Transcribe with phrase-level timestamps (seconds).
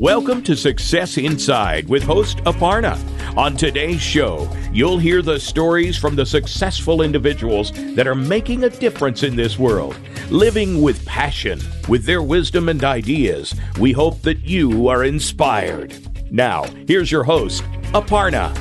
[0.00, 2.96] Welcome to Success Inside with host Aparna.
[3.36, 8.70] On today's show, you'll hear the stories from the successful individuals that are making a
[8.70, 9.94] difference in this world,
[10.30, 11.60] living with passion.
[11.86, 15.94] With their wisdom and ideas, we hope that you are inspired.
[16.32, 17.62] Now, here's your host,
[17.92, 18.54] Aparna.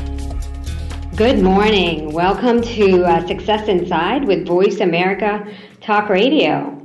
[1.16, 2.12] Good morning.
[2.12, 6.79] Welcome to uh, Success Inside with Voice America Talk Radio.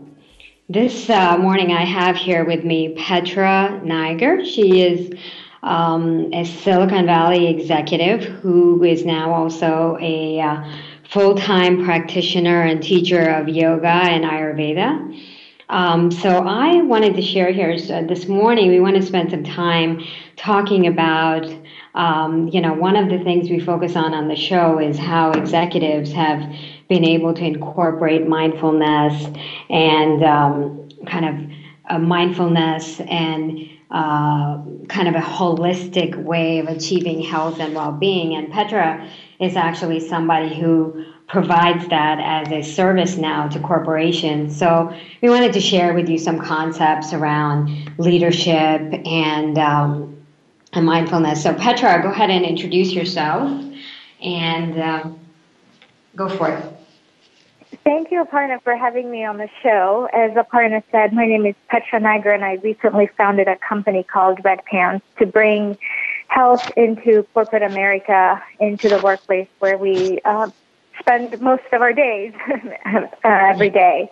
[0.70, 4.47] This uh, morning, I have here with me Petra Niger.
[4.47, 5.12] She is
[5.62, 10.64] um, a Silicon Valley executive who is now also a uh,
[11.11, 15.22] full time practitioner and teacher of yoga and Ayurveda.
[15.69, 19.44] Um, so, I wanted to share here so this morning, we want to spend some
[19.44, 20.03] time
[20.36, 21.47] talking about.
[21.94, 25.31] Um, you know, one of the things we focus on on the show is how
[25.31, 26.41] executives have
[26.88, 29.27] been able to incorporate mindfulness
[29.70, 31.56] and um, kind of
[31.91, 38.34] a mindfulness and uh, kind of a holistic way of achieving health and well-being.
[38.34, 44.56] And Petra is actually somebody who provides that as a service now to corporations.
[44.56, 50.16] So we wanted to share with you some concepts around leadership and, um,
[50.72, 51.42] and mindfulness.
[51.42, 53.64] So Petra, go ahead and introduce yourself
[54.20, 55.08] and uh,
[56.16, 56.73] go for it.
[57.83, 60.08] Thank you, Aparna, for having me on the show.
[60.12, 64.44] As Aparna said, my name is Petra Niger, and I recently founded a company called
[64.44, 65.78] Red Pants to bring
[66.28, 70.50] health into corporate America, into the workplace where we uh,
[70.98, 72.32] spend most of our days
[72.87, 74.10] uh, every day.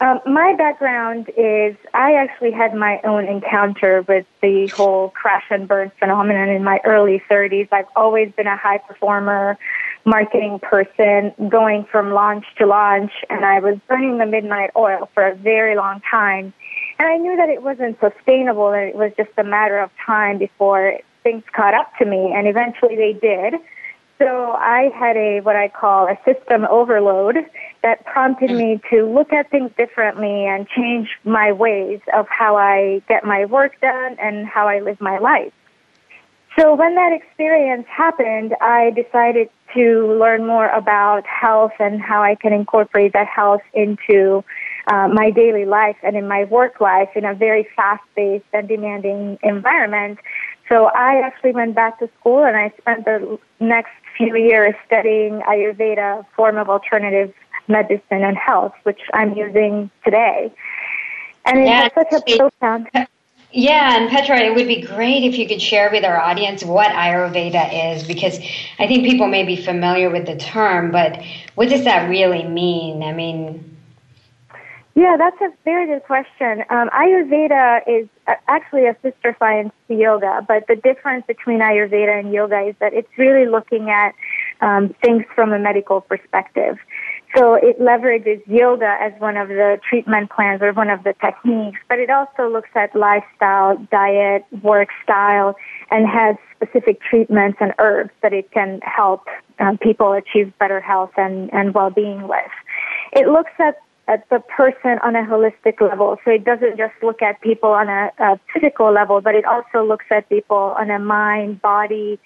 [0.00, 5.68] Um, my background is I actually had my own encounter with the whole crash and
[5.68, 7.68] burn phenomenon in my early 30s.
[7.70, 9.56] I've always been a high performer
[10.04, 15.26] marketing person going from launch to launch and I was burning the midnight oil for
[15.26, 16.52] a very long time.
[16.98, 20.38] And I knew that it wasn't sustainable and it was just a matter of time
[20.38, 23.54] before things caught up to me and eventually they did.
[24.18, 27.38] So I had a, what I call a system overload
[27.82, 33.02] that prompted me to look at things differently and change my ways of how I
[33.08, 35.52] get my work done and how I live my life.
[36.58, 42.34] So when that experience happened, I decided to learn more about health and how I
[42.34, 44.44] can incorporate that health into
[44.86, 49.38] uh, my daily life and in my work life in a very fast-paced and demanding
[49.42, 50.18] environment.
[50.68, 55.40] So I actually went back to school and I spent the next few years studying
[55.48, 57.32] Ayurveda, form of alternative
[57.68, 60.52] medicine and health, which I'm using today.
[61.46, 62.88] And it yeah, has such a profound
[63.52, 66.90] yeah, and Petra, it would be great if you could share with our audience what
[66.90, 68.38] Ayurveda is, because
[68.78, 71.22] I think people may be familiar with the term, but
[71.54, 73.02] what does that really mean?
[73.02, 73.72] I mean,
[74.94, 76.64] yeah, that's a very good question.
[76.68, 78.08] Um, Ayurveda is
[78.46, 82.92] actually a sister science to yoga, but the difference between Ayurveda and yoga is that
[82.92, 84.14] it's really looking at
[84.60, 86.78] um, things from a medical perspective.
[87.34, 91.80] So it leverages yoga as one of the treatment plans or one of the techniques,
[91.88, 95.56] but it also looks at lifestyle, diet, work style,
[95.90, 99.26] and has specific treatments and herbs that it can help
[99.60, 102.52] um, people achieve better health and, and well-being with.
[103.12, 103.78] It looks at
[104.08, 106.18] at the person on a holistic level.
[106.24, 109.86] So it doesn't just look at people on a, a physical level, but it also
[109.86, 112.18] looks at people on a mind, body,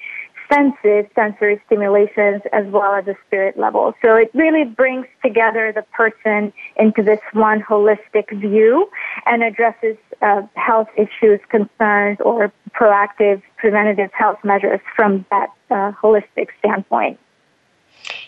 [0.53, 3.95] senses, sensory stimulations, as well as the spirit level.
[4.05, 8.89] So it really brings together the person into this one holistic view
[9.27, 16.49] and addresses uh, health issues, concerns, or proactive preventative health measures from that uh, holistic
[16.59, 17.19] standpoint.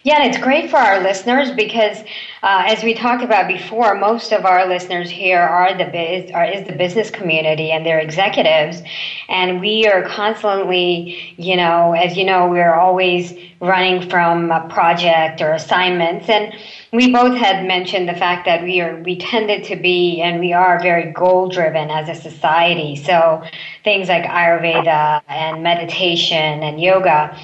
[0.08, 1.99] Yeah, and it's great for our listeners because,
[2.43, 6.46] uh, as we talked about before, most of our listeners here are the biz, are,
[6.46, 8.81] is the business community and their executives,
[9.28, 15.43] and we are constantly, you know, as you know, we're always running from a project
[15.43, 16.55] or assignments, and
[16.90, 20.55] we both had mentioned the fact that we are we tended to be and we
[20.55, 22.96] are very goal driven as a society.
[22.96, 23.43] So
[23.84, 27.38] things like Ayurveda and meditation and yoga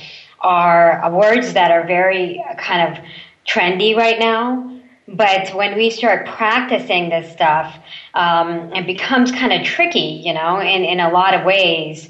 [0.44, 3.05] are words that are very kind of
[3.46, 4.70] trendy right now.
[5.06, 7.76] but when we start practicing this stuff,
[8.14, 12.08] um, it becomes kind of tricky, you know, in, in a lot of ways.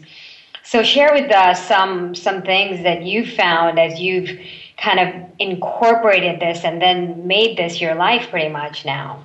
[0.63, 4.31] So share with us some some things that you found as you've
[4.79, 9.25] kind of incorporated this and then made this your life pretty much now.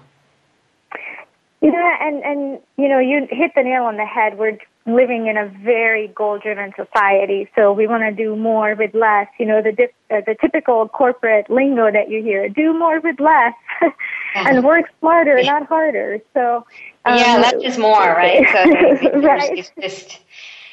[1.62, 4.38] Yeah, and and you know, you hit the nail on the head.
[4.38, 4.58] We're
[4.96, 9.28] living in a very goal-driven society, so we want to do more with less.
[9.40, 13.20] You know, the dip, uh, the typical corporate lingo that you hear: do more with
[13.20, 13.54] less,
[14.36, 16.20] and work smarter, not harder.
[16.34, 16.66] So
[17.06, 18.46] um, yeah, less is more, right?
[18.52, 19.58] So right.
[19.58, 20.20] It's just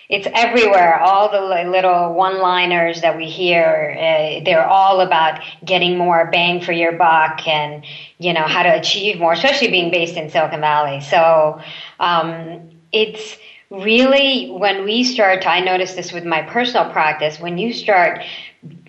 [0.09, 1.01] it's everywhere.
[1.01, 6.73] All the little one-liners that we hear, uh, they're all about getting more bang for
[6.73, 7.85] your buck and
[8.19, 11.01] you know how to achieve more, especially being based in Silicon Valley.
[11.01, 11.61] So
[11.99, 13.37] um, it's
[13.71, 15.47] really when we start.
[15.47, 17.41] I notice this with my personal practice.
[17.41, 18.23] When you start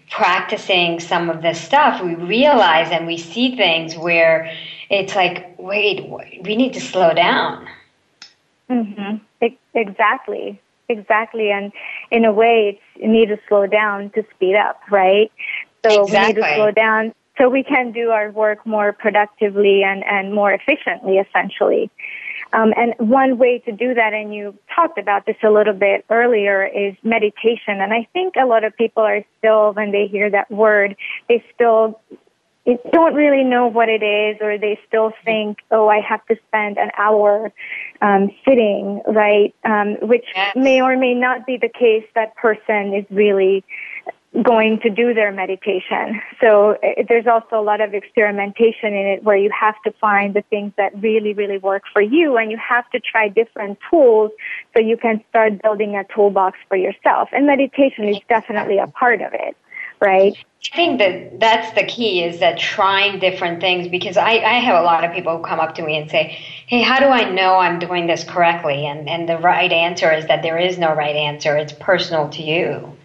[0.09, 4.51] practicing some of this stuff, we realize and we see things where
[4.89, 6.09] it's like, wait,
[6.41, 7.67] we need to slow down.
[8.69, 9.17] Mm-hmm.
[9.73, 10.59] Exactly.
[10.89, 11.51] Exactly.
[11.51, 11.71] And
[12.11, 15.31] in a way, it's, you need to slow down to speed up, right?
[15.85, 16.11] So exactly.
[16.11, 20.33] we need to slow down so we can do our work more productively and, and
[20.33, 21.91] more efficiently, essentially.
[22.53, 26.05] Um, and one way to do that, and you talked about this a little bit
[26.09, 27.81] earlier, is meditation.
[27.81, 30.95] And I think a lot of people are still, when they hear that word,
[31.27, 31.99] they still
[32.91, 36.77] don't really know what it is or they still think, oh, I have to spend
[36.77, 37.51] an hour
[38.01, 39.55] um, sitting, right?
[39.63, 40.53] Um, which yes.
[40.55, 42.03] may or may not be the case.
[42.13, 43.63] That person is really
[44.43, 46.21] going to do their meditation.
[46.41, 50.33] So uh, there's also a lot of experimentation in it where you have to find
[50.33, 54.31] the things that really, really work for you and you have to try different tools
[54.75, 57.29] so you can start building a toolbox for yourself.
[57.31, 59.57] And meditation is definitely a part of it,
[59.99, 60.35] right?
[60.71, 64.79] I think that that's the key is that trying different things because I, I have
[64.79, 66.37] a lot of people who come up to me and say,
[66.67, 68.85] Hey, how do I know I'm doing this correctly?
[68.85, 71.55] And, and the right answer is that there is no right answer.
[71.55, 72.96] It's personal to you.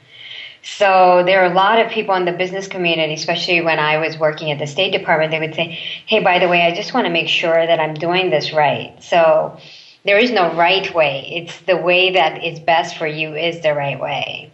[0.62, 4.16] So there are a lot of people in the business community, especially when I was
[4.16, 7.06] working at the State Department, they would say, Hey, by the way, I just want
[7.06, 8.94] to make sure that I'm doing this right.
[9.02, 9.58] So
[10.04, 11.28] there is no right way.
[11.32, 14.52] It's the way that is best for you is the right way.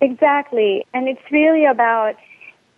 [0.00, 0.86] Exactly.
[0.92, 2.16] And it's really about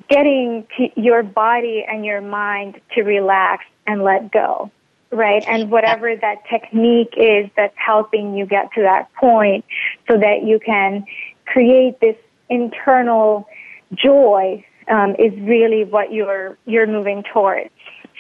[0.09, 4.71] getting your body and your mind to relax and let go,
[5.11, 5.45] right?
[5.47, 9.65] And whatever that technique is that's helping you get to that point
[10.09, 11.07] so that you can
[11.53, 12.17] create this
[12.49, 13.47] internal
[13.95, 17.71] joy um, is really what you're, you're moving towards.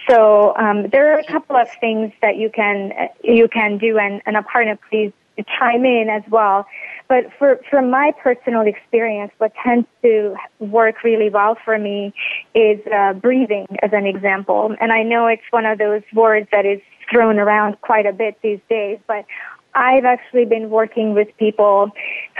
[0.08, 2.92] So um, there are a couple of things that you can
[3.22, 5.12] you can do, and, and Aparna, please
[5.58, 6.66] chime in as well.
[7.08, 12.14] But for, from my personal experience, what tends to work really well for me
[12.54, 14.74] is uh, breathing, as an example.
[14.80, 16.80] And I know it's one of those words that is
[17.10, 19.24] thrown around quite a bit these days, but
[19.74, 21.90] I've actually been working with people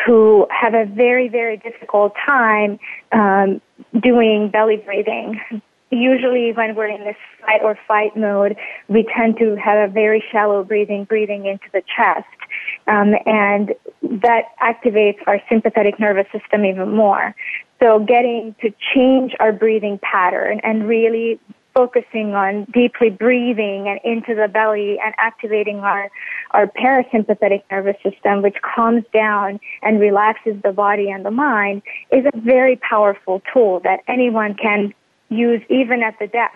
[0.04, 2.78] who have a very, very difficult time
[3.12, 3.60] um,
[4.00, 5.40] doing belly breathing.
[5.90, 8.56] Usually, when we're in this fight or fight mode,
[8.88, 12.26] we tend to have a very shallow breathing, breathing into the chest.
[12.86, 13.74] Um, and
[14.22, 17.34] that activates our sympathetic nervous system even more.
[17.82, 21.40] So getting to change our breathing pattern and really
[21.74, 26.10] focusing on deeply breathing and into the belly and activating our,
[26.52, 32.24] our parasympathetic nervous system, which calms down and relaxes the body and the mind, is
[32.32, 34.92] a very powerful tool that anyone can
[35.28, 36.54] use even at the desk.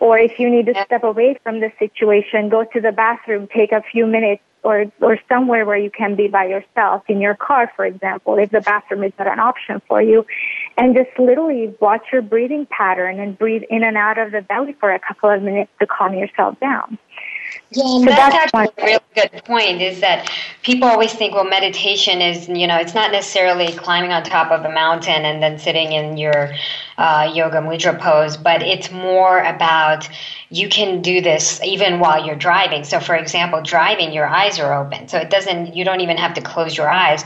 [0.00, 3.72] Or if you need to step away from the situation, go to the bathroom, take
[3.72, 7.72] a few minutes or or somewhere where you can be by yourself in your car
[7.76, 10.26] for example if the bathroom is not an option for you
[10.76, 14.74] and just literally watch your breathing pattern and breathe in and out of the belly
[14.74, 16.98] for a couple of minutes to calm yourself down
[17.70, 19.82] yeah, so that's, that's actually a really good point.
[19.82, 20.30] Is that
[20.62, 24.64] people always think, well, meditation is, you know, it's not necessarily climbing on top of
[24.64, 26.52] a mountain and then sitting in your
[26.96, 30.08] uh, yoga mudra pose, but it's more about
[30.50, 32.84] you can do this even while you're driving.
[32.84, 35.74] So, for example, driving, your eyes are open, so it doesn't.
[35.74, 37.24] You don't even have to close your eyes,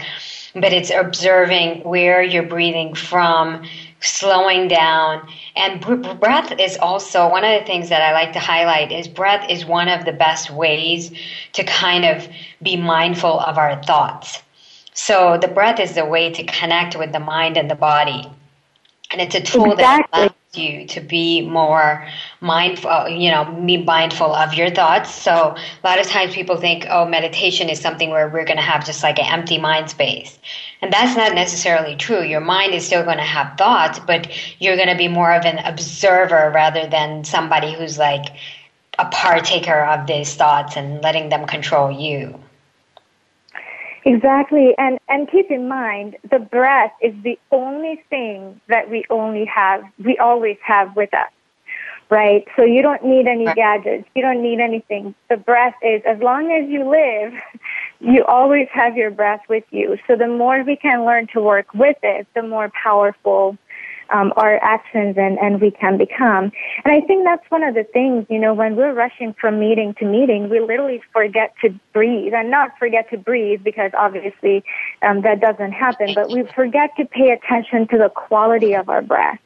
[0.54, 3.64] but it's observing where you're breathing from
[4.00, 5.28] slowing down.
[5.56, 5.80] And
[6.20, 9.64] breath is also one of the things that i like to highlight is breath is
[9.64, 11.12] one of the best ways
[11.52, 12.26] to kind of
[12.62, 14.42] be mindful of our thoughts.
[14.94, 18.30] So the breath is the way to connect with the mind and the body.
[19.10, 20.28] And it's a tool exactly.
[20.28, 22.06] that you to be more
[22.40, 25.14] mindful, you know, be mindful of your thoughts.
[25.14, 28.62] So a lot of times people think, oh, meditation is something where we're going to
[28.62, 30.38] have just like an empty mind space.
[30.82, 32.22] And that's not necessarily true.
[32.22, 34.28] Your mind is still going to have thoughts, but
[34.60, 38.34] you're going to be more of an observer rather than somebody who's like
[38.98, 42.40] a partaker of these thoughts and letting them control you.
[44.04, 44.74] Exactly.
[44.78, 49.82] And and keep in mind the breath is the only thing that we only have
[50.02, 51.30] we always have with us.
[52.08, 52.44] Right?
[52.56, 54.08] So you don't need any gadgets.
[54.16, 55.14] You don't need anything.
[55.28, 57.32] The breath is as long as you live,
[58.00, 59.96] you always have your breath with you.
[60.08, 63.56] So the more we can learn to work with it, the more powerful
[64.12, 66.52] um, our actions and, and we can become.
[66.84, 69.94] And I think that's one of the things, you know, when we're rushing from meeting
[69.94, 74.64] to meeting, we literally forget to breathe and not forget to breathe because obviously
[75.02, 79.02] um, that doesn't happen, but we forget to pay attention to the quality of our
[79.02, 79.38] breath.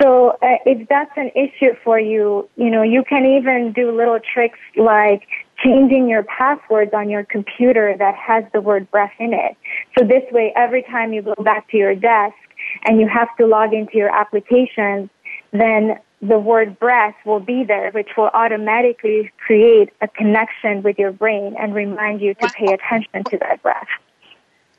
[0.00, 4.20] So uh, if that's an issue for you, you know, you can even do little
[4.20, 5.26] tricks like
[5.62, 9.56] changing your passwords on your computer that has the word breath in it.
[9.98, 12.36] So this way, every time you go back to your desk,
[12.84, 15.10] and you have to log into your applications,
[15.52, 21.12] then the word breath will be there, which will automatically create a connection with your
[21.12, 23.86] brain and remind you to pay attention to that breath.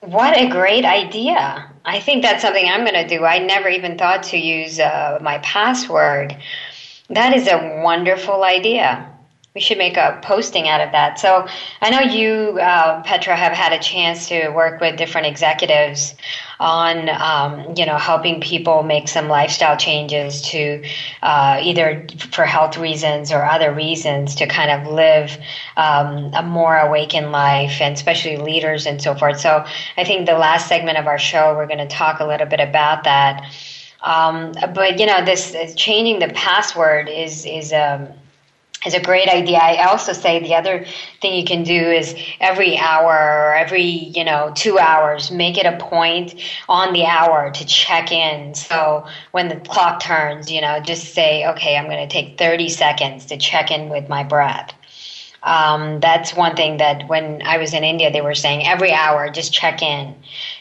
[0.02, 1.70] What a great idea.
[1.86, 3.26] I think that's something I'm going to do.
[3.26, 6.38] I never even thought to use uh, my password.
[7.10, 9.10] That is a wonderful idea
[9.60, 11.20] we should make a posting out of that.
[11.20, 11.46] So
[11.82, 16.16] I know you, uh, Petra, have had a chance to work with different executives
[16.62, 20.82] on, um, you know, helping people make some lifestyle changes to
[21.24, 25.38] uh, either for health reasons or other reasons to kind of live
[25.76, 29.42] um, a more awakened life, and especially leaders and so forth.
[29.42, 29.66] So
[29.98, 32.62] I think the last segment of our show, we're going to talk a little bit
[32.62, 33.44] about that.
[34.04, 38.08] Um, but you know, this changing the password is is um,
[38.86, 39.58] is a great idea.
[39.58, 40.86] I also say the other
[41.22, 45.66] thing you can do is every hour or every, you know, two hours, make it
[45.66, 46.36] a point
[46.70, 48.56] on the hour to check in.
[48.56, 52.70] So when the clock turns, you know, just say, okay, I'm going to take 30
[52.70, 54.74] seconds to check in with my breath.
[55.44, 59.30] Um, that's one thing that when I was in India, they were saying every hour,
[59.30, 60.16] just check in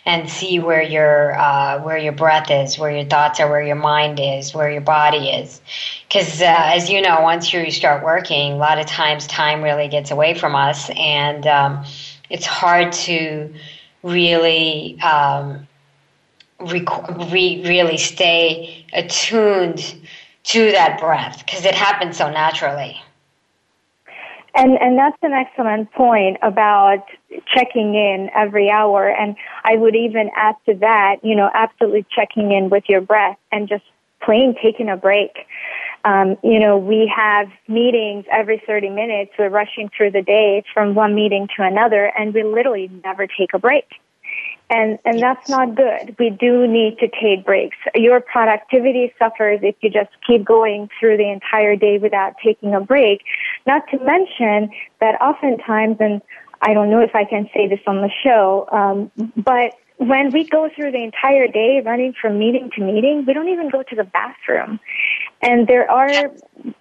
[0.09, 3.77] and see where your uh, where your breath is, where your thoughts are, where your
[3.77, 5.61] mind is, where your body is.
[6.09, 9.87] Because uh, as you know, once you start working, a lot of times time really
[9.87, 11.85] gets away from us, and um,
[12.31, 13.53] it's hard to
[14.03, 15.69] really um,
[16.59, 19.95] rec- re- really stay attuned
[20.45, 22.99] to that breath because it happens so naturally.
[24.59, 27.05] And and that's an excellent point about
[27.47, 29.09] checking in every hour.
[29.09, 33.39] And I would even add to that, you know, absolutely checking in with your breath
[33.53, 33.85] and just
[34.21, 35.47] plain taking a break.
[36.05, 39.31] Um, you know, we have meetings every 30 minutes.
[39.39, 43.55] We're rushing through the day from one meeting to another, and we literally never take
[43.55, 43.87] a break
[44.71, 46.15] and and that's not good.
[46.19, 47.77] We do need to take breaks.
[47.95, 52.81] Your productivity suffers if you just keep going through the entire day without taking a
[52.81, 53.23] break.
[53.69, 54.71] Not to mention
[55.03, 56.23] that oftentimes, and
[56.63, 60.49] I don't know if I can say this on the show, um, but when we
[60.49, 63.95] go through the entire day running from meeting to meeting, we don't even go to
[63.95, 64.81] the bathroom.
[65.43, 66.09] And there are,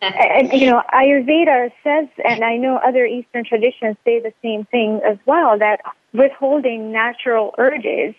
[0.02, 5.02] and, you know, Ayurveda says, and I know other Eastern traditions say the same thing
[5.04, 5.82] as well, that
[6.14, 8.16] withholding natural urges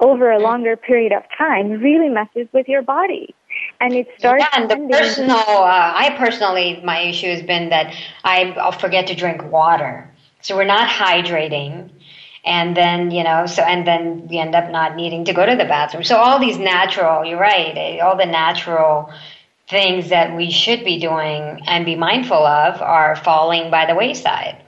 [0.00, 3.34] over a longer period of time really messes with your body.
[3.80, 4.42] And it starts.
[4.42, 7.94] Yeah, and the personal, uh, I personally, my issue has been that
[8.24, 10.12] I, I'll forget to drink water.
[10.42, 11.90] So we're not hydrating
[12.44, 15.56] and then you know so and then we end up not needing to go to
[15.56, 19.12] the bathroom so all these natural you're right eh, all the natural
[19.68, 24.62] things that we should be doing and be mindful of are falling by the wayside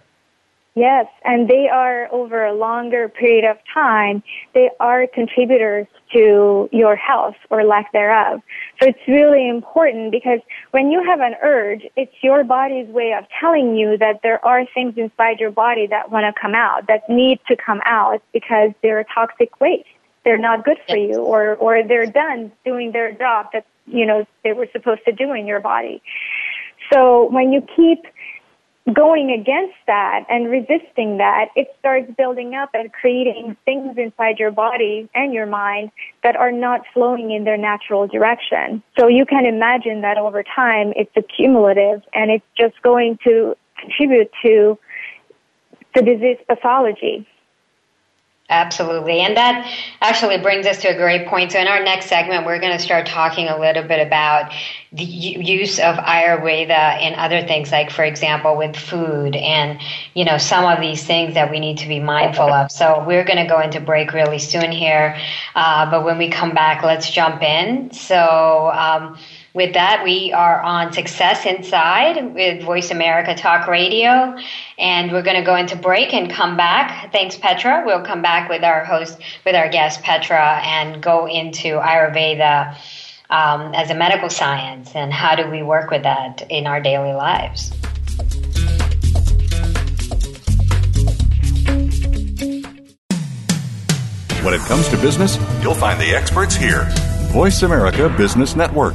[0.77, 4.23] Yes, and they are over a longer period of time,
[4.55, 8.41] they are contributors to your health or lack thereof.
[8.81, 10.41] So it's really important because
[10.71, 14.65] when you have an urge, it's your body's way of telling you that there are
[14.75, 18.71] things inside your body that want to come out, that need to come out because
[18.83, 19.89] they're toxic waste.
[20.25, 24.27] They're not good for you or, or they're done doing their job that, you know,
[24.45, 26.03] they were supposed to do in your body.
[26.93, 28.05] So when you keep
[28.93, 34.51] going against that and resisting that, it starts building up and creating things inside your
[34.51, 35.91] body and your mind
[36.23, 38.83] that are not flowing in their natural direction.
[38.99, 44.31] So you can imagine that over time it's accumulative and it's just going to contribute
[44.45, 44.79] to
[45.95, 47.27] the disease pathology.
[48.51, 49.21] Absolutely.
[49.21, 49.65] And that
[50.01, 51.53] actually brings us to a great point.
[51.53, 54.53] So, in our next segment, we're going to start talking a little bit about
[54.93, 59.81] the use of Ayurveda in other things, like, for example, with food and,
[60.15, 62.73] you know, some of these things that we need to be mindful of.
[62.73, 65.17] So, we're going to go into break really soon here.
[65.55, 67.93] Uh, but when we come back, let's jump in.
[67.93, 69.17] So, um,
[69.53, 74.37] with that, we are on Success Inside with Voice America Talk Radio,
[74.79, 77.11] and we're going to go into break and come back.
[77.13, 77.83] Thanks, Petra.
[77.85, 82.77] We'll come back with our host, with our guest, Petra, and go into Ayurveda
[83.31, 87.13] um, as a medical science and how do we work with that in our daily
[87.13, 87.73] lives.
[94.43, 96.87] When it comes to business, you'll find the experts here.
[97.31, 98.95] Voice America Business Network.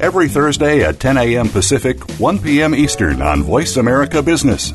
[0.00, 1.48] every Thursday at 10 a.m.
[1.48, 2.74] Pacific, 1 p.m.
[2.74, 4.72] Eastern on Voice America Business.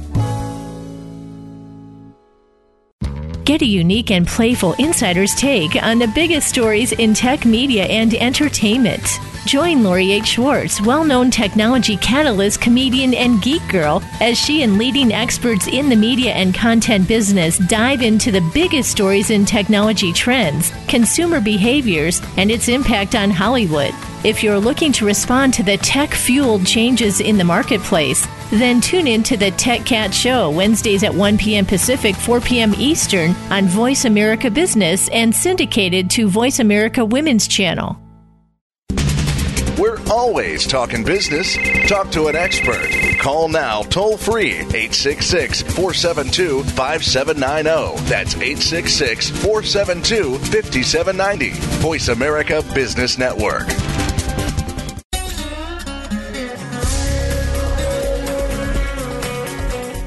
[3.45, 8.13] Get a unique and playful insider's take on the biggest stories in tech media and
[8.13, 9.19] entertainment.
[9.45, 10.27] Join Lori H.
[10.27, 15.89] Schwartz, well known technology catalyst, comedian, and geek girl, as she and leading experts in
[15.89, 22.21] the media and content business dive into the biggest stories in technology trends, consumer behaviors,
[22.37, 23.93] and its impact on Hollywood.
[24.23, 29.07] If you're looking to respond to the tech fueled changes in the marketplace, then tune
[29.07, 31.65] in to the Tech Cat Show Wednesdays at 1 p.m.
[31.65, 32.73] Pacific, 4 p.m.
[32.77, 38.02] Eastern on Voice America Business and syndicated to Voice America Women's Channel.
[40.15, 41.57] Always talking business.
[41.87, 42.87] Talk to an expert.
[43.19, 47.99] Call now toll free 866 472 5790.
[48.07, 51.49] That's 866 472 5790.
[51.81, 53.67] Voice America Business Network.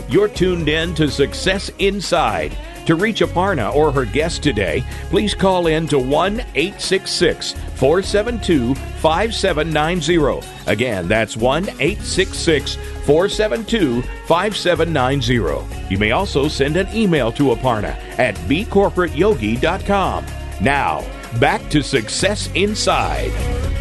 [0.09, 2.57] You're tuned in to Success Inside.
[2.87, 10.47] To reach Aparna or her guest today, please call in to 1 866 472 5790.
[10.67, 15.93] Again, that's 1 866 472 5790.
[15.93, 20.27] You may also send an email to Aparna at bcorporateyogi.com.
[20.61, 21.05] Now,
[21.41, 23.76] back to Success Inside.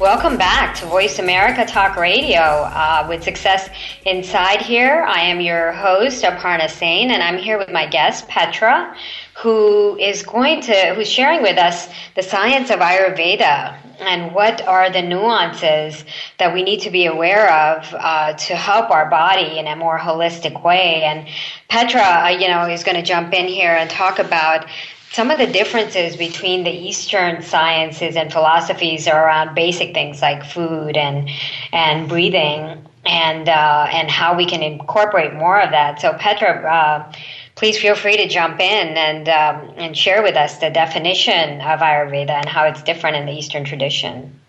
[0.00, 3.70] Welcome back to Voice America Talk Radio uh, with Success
[4.04, 5.04] Inside here.
[5.06, 8.96] I am your host, Aparna Sain, and I'm here with my guest, Petra,
[9.36, 14.90] who is going to, who's sharing with us the science of Ayurveda and what are
[14.90, 16.04] the nuances
[16.40, 19.96] that we need to be aware of uh, to help our body in a more
[19.96, 21.04] holistic way.
[21.04, 21.28] And
[21.68, 24.66] Petra, uh, you know, is going to jump in here and talk about
[25.14, 30.44] some of the differences between the Eastern sciences and philosophies are around basic things like
[30.44, 31.30] food and
[31.72, 36.00] and breathing and uh, and how we can incorporate more of that.
[36.00, 37.12] So Petra, uh,
[37.54, 41.78] please feel free to jump in and um, and share with us the definition of
[41.78, 44.40] Ayurveda and how it's different in the Eastern tradition.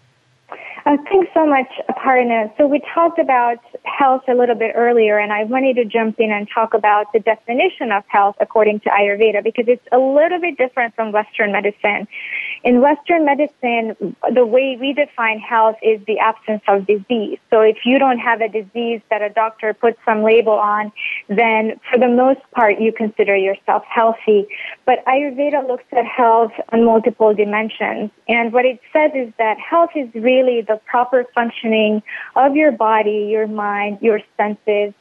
[0.86, 2.56] Uh, thanks so much, Aparna.
[2.60, 6.32] So we talked about health a little bit earlier, and I wanted to jump in
[6.32, 10.60] and talk about the definition of health according to Ayurveda because it's a little bit
[10.60, 12.08] different from Western medicine.
[12.66, 17.38] In Western medicine, the way we define health is the absence of disease.
[17.52, 20.92] So if you don't have a disease that a doctor puts some label on,
[21.30, 24.48] then for the most part you consider yourself healthy.
[24.84, 28.10] But Ayurveda looks at health on multiple dimensions.
[28.28, 32.02] And what it says is that health is really the proper functioning
[32.36, 34.96] of your body, your mind, your senses,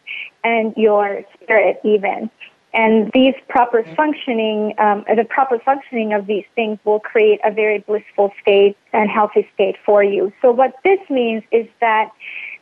[0.44, 2.30] and your spirit even.
[2.74, 7.78] And these proper functioning, um, the proper functioning of these things will create a very
[7.78, 10.32] blissful state and healthy state for you.
[10.42, 12.10] So what this means is that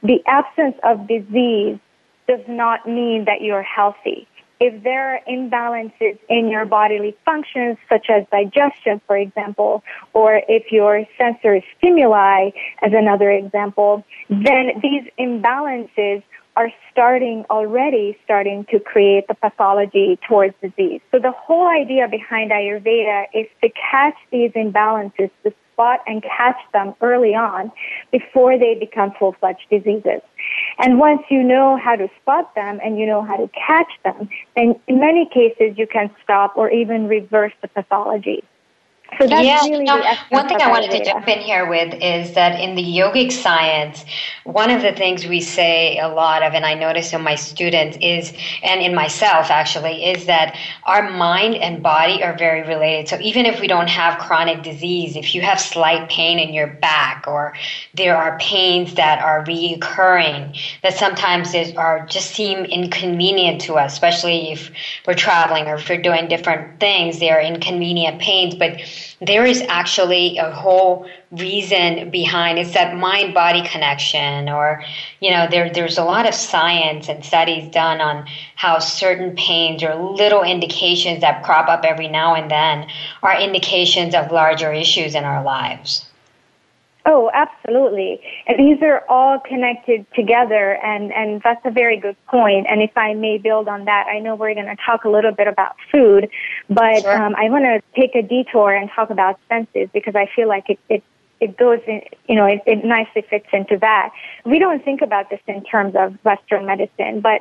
[0.02, 1.78] the absence of disease
[2.28, 4.28] does not mean that you're healthy.
[4.60, 10.70] If there are imbalances in your bodily functions, such as digestion, for example, or if
[10.70, 16.22] your sensory stimuli, as another example, then these imbalances
[16.56, 21.00] are starting already starting to create the pathology towards disease.
[21.10, 26.58] So the whole idea behind Ayurveda is to catch these imbalances, to spot and catch
[26.72, 27.72] them early on
[28.10, 30.20] before they become full-fledged diseases.
[30.78, 34.28] And once you know how to spot them and you know how to catch them,
[34.54, 38.44] then in many cases you can stop or even reverse the pathology.
[39.18, 39.86] So that's yeah, really
[40.30, 44.04] one thing I wanted to jump in here with is that in the yogic science,
[44.44, 47.98] one of the things we say a lot of, and I notice in my students
[48.00, 53.08] is, and in myself actually, is that our mind and body are very related.
[53.08, 56.68] So even if we don't have chronic disease, if you have slight pain in your
[56.68, 57.54] back, or
[57.94, 64.52] there are pains that are reoccurring that sometimes are just seem inconvenient to us, especially
[64.52, 64.70] if
[65.06, 68.80] we're traveling or if we're doing different things, they are inconvenient pains, but
[69.20, 74.84] there is actually a whole reason behind it's that mind body connection or
[75.20, 79.82] you know there there's a lot of science and studies done on how certain pains
[79.82, 82.86] or little indications that crop up every now and then
[83.22, 86.04] are indications of larger issues in our lives
[87.04, 88.20] Oh, absolutely.
[88.46, 92.66] And these are all connected together, and, and that's a very good point.
[92.68, 95.32] And if I may build on that, I know we're going to talk a little
[95.32, 96.28] bit about food,
[96.68, 97.20] but sure.
[97.20, 100.70] um, I want to take a detour and talk about senses because I feel like
[100.70, 101.02] it, it
[101.40, 104.10] it goes in, you know, it, it nicely fits into that.
[104.44, 107.40] We don't think about this in terms of Western medicine, but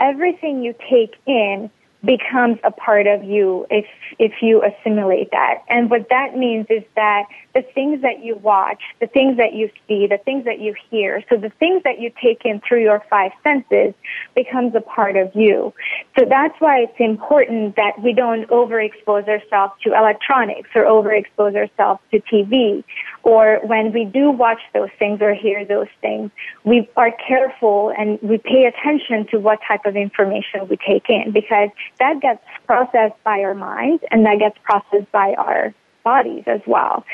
[0.00, 1.70] everything you take in
[2.04, 3.84] becomes a part of you if
[4.18, 5.62] if you assimilate that.
[5.68, 9.70] And what that means is that the things that you watch, the things that you
[9.86, 13.02] see, the things that you hear, so the things that you take in through your
[13.10, 13.94] five senses
[14.34, 15.72] becomes a part of you.
[16.18, 22.00] So that's why it's important that we don't overexpose ourselves to electronics or overexpose ourselves
[22.10, 22.84] to TV.
[23.22, 26.30] Or when we do watch those things or hear those things,
[26.64, 31.32] we are careful and we pay attention to what type of information we take in
[31.32, 36.60] because that gets processed by our minds and that gets processed by our bodies as
[36.66, 37.04] well.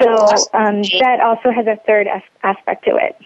[0.00, 0.08] So
[0.54, 3.16] um, that also has a third as- aspect to it.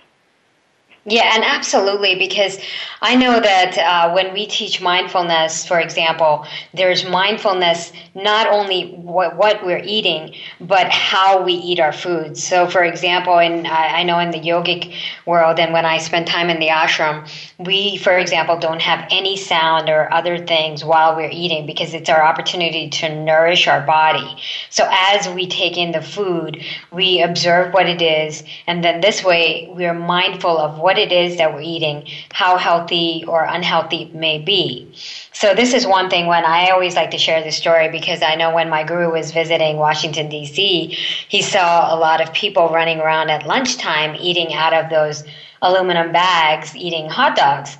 [1.10, 2.58] Yeah, and absolutely, because
[3.00, 6.44] I know that uh, when we teach mindfulness, for example,
[6.74, 12.36] there's mindfulness not only what, what we're eating, but how we eat our food.
[12.36, 14.94] So, for example, in I know in the yogic
[15.24, 19.36] world, and when I spend time in the ashram, we, for example, don't have any
[19.36, 24.36] sound or other things while we're eating because it's our opportunity to nourish our body.
[24.68, 29.24] So, as we take in the food, we observe what it is, and then this
[29.24, 34.14] way we're mindful of what it is that we're eating, how healthy or unhealthy it
[34.14, 34.92] may be.
[35.32, 38.34] So this is one thing when I always like to share this story because I
[38.34, 40.90] know when my guru was visiting Washington DC,
[41.28, 45.24] he saw a lot of people running around at lunchtime eating out of those
[45.62, 47.78] aluminum bags, eating hot dogs.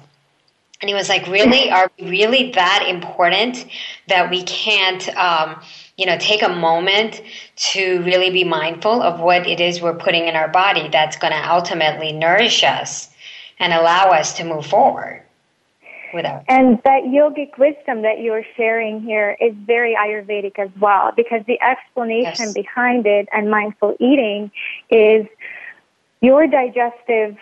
[0.80, 1.70] And he was like, "Really?
[1.70, 3.66] Are we really that important
[4.06, 5.60] that we can't, um,
[5.98, 7.20] you know, take a moment
[7.56, 11.32] to really be mindful of what it is we're putting in our body that's going
[11.32, 13.10] to ultimately nourish us
[13.58, 15.22] and allow us to move forward?"
[16.14, 16.42] Without.
[16.48, 21.60] And that yogic wisdom that you're sharing here is very Ayurvedic as well, because the
[21.60, 22.54] explanation yes.
[22.54, 24.50] behind it and mindful eating
[24.88, 25.26] is
[26.22, 27.36] your digestive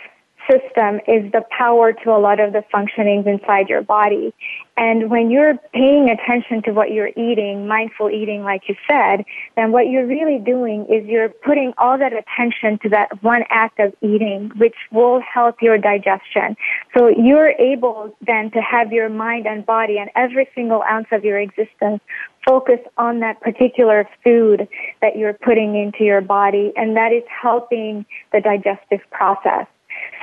[0.51, 4.35] system is the power to a lot of the functionings inside your body.
[4.77, 9.25] And when you're paying attention to what you're eating, mindful eating, like you said,
[9.57, 13.81] then what you're really doing is you're putting all that attention to that one act
[13.81, 16.57] of eating, which will help your digestion.
[16.97, 21.25] So you're able then to have your mind and body and every single ounce of
[21.25, 22.03] your existence
[22.47, 24.69] focus on that particular food
[25.03, 29.67] that you're putting into your body, and that is helping the digestive process.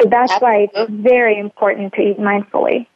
[0.01, 0.69] So that's Absolutely.
[0.73, 2.87] why it's very important to eat mindfully.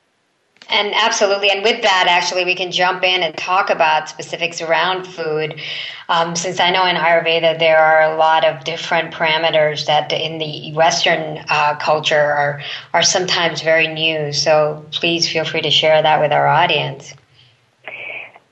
[0.70, 5.06] And absolutely, and with that, actually, we can jump in and talk about specifics around
[5.06, 5.62] food.
[6.10, 10.40] Um, since I know in Ayurveda there are a lot of different parameters that in
[10.40, 12.62] the Western uh, culture are
[12.94, 14.34] are sometimes very new.
[14.34, 17.14] So please feel free to share that with our audience.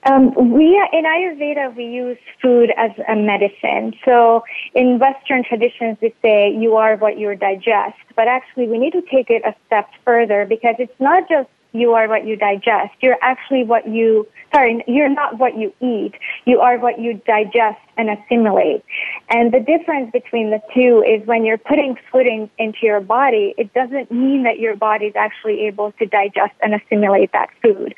[0.06, 3.94] Um, we in Ayurveda we use food as a medicine.
[4.06, 4.44] So
[4.76, 9.02] in Western traditions we say you are what you digest, but actually we need to
[9.02, 12.94] take it a step further because it's not just you are what you digest.
[13.02, 16.13] You're actually what you sorry, you're not what you eat.
[16.46, 18.86] You are what you digest and assimilate.
[19.30, 23.54] And the difference between the two is when you're putting food in, into your body,
[23.58, 27.96] it doesn't mean that your body is actually able to digest and assimilate that food.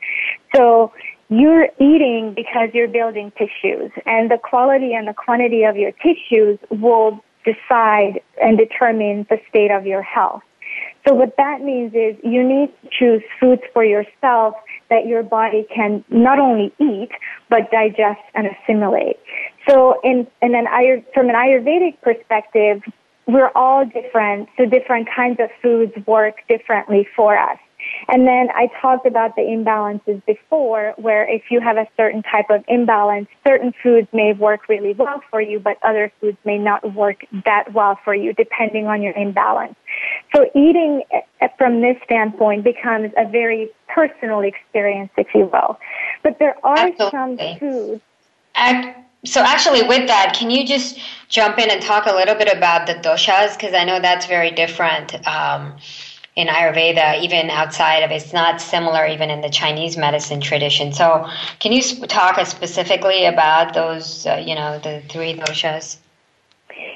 [0.56, 0.94] So
[1.30, 6.58] you're eating because you're building tissues and the quality and the quantity of your tissues
[6.70, 10.42] will decide and determine the state of your health.
[11.08, 14.56] So what that means is you need to choose foods for yourself
[14.90, 17.10] that your body can not only eat,
[17.50, 19.18] but digest and assimilate.
[19.68, 20.66] So in, in an,
[21.14, 22.82] from an Ayurvedic perspective,
[23.28, 27.58] we're all different, so different kinds of foods work differently for us.
[28.08, 32.50] And then I talked about the imbalances before, where if you have a certain type
[32.50, 36.94] of imbalance, certain foods may work really well for you, but other foods may not
[36.94, 39.76] work that well for you, depending on your imbalance.
[40.36, 45.80] So eating eh, from this standpoint becomes a very personal experience, if you will.
[46.24, 47.12] But there are Absolutely.
[47.12, 48.02] some foods.
[49.26, 52.88] so actually with that can you just jump in and talk a little bit about
[52.88, 55.76] the doshas because i know that's very different um,
[56.38, 60.94] in Ayurveda, even outside of it's not similar even in the Chinese medicine tradition.
[60.94, 61.28] So,
[61.60, 65.98] can you talk specifically about those, uh, you know, the three doshas?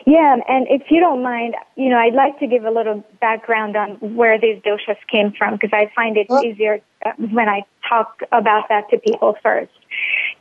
[0.06, 3.76] Yeah, and if you don't mind, you know, I'd like to give a little background
[3.76, 8.22] on where these doshas came from because I find it easier uh, when I talk
[8.32, 9.72] about that to people first.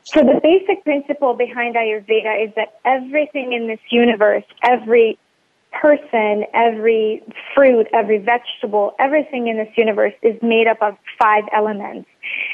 [0.02, 5.18] So the basic principle behind Ayurveda is that everything in this universe, every
[5.72, 7.22] person, every
[7.54, 12.08] fruit, every vegetable, everything in this universe is made up of five elements.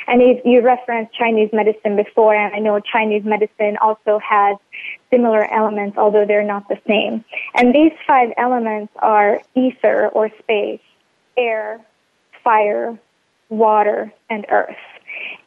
[0.07, 4.57] And you, you referenced Chinese medicine before, and I know Chinese medicine also has
[5.11, 7.25] similar elements, although they're not the same.
[7.55, 10.81] And these five elements are ether or space,
[11.37, 11.81] air,
[12.45, 12.99] fire,
[13.49, 14.77] water, and earth.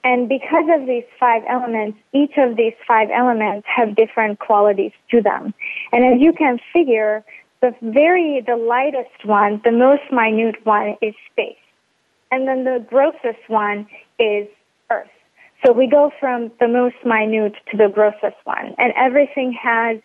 [0.04, 5.22] And because of these five elements, each of these five elements have different qualities to
[5.22, 5.54] them.
[5.92, 7.24] And as you can figure,
[7.62, 11.56] the very, the lightest one, the most minute one is space.
[12.32, 13.88] And then the grossest one
[14.20, 14.48] is
[14.90, 15.10] earth.
[15.66, 18.76] So we go from the most minute to the grossest one.
[18.78, 19.98] And everything has,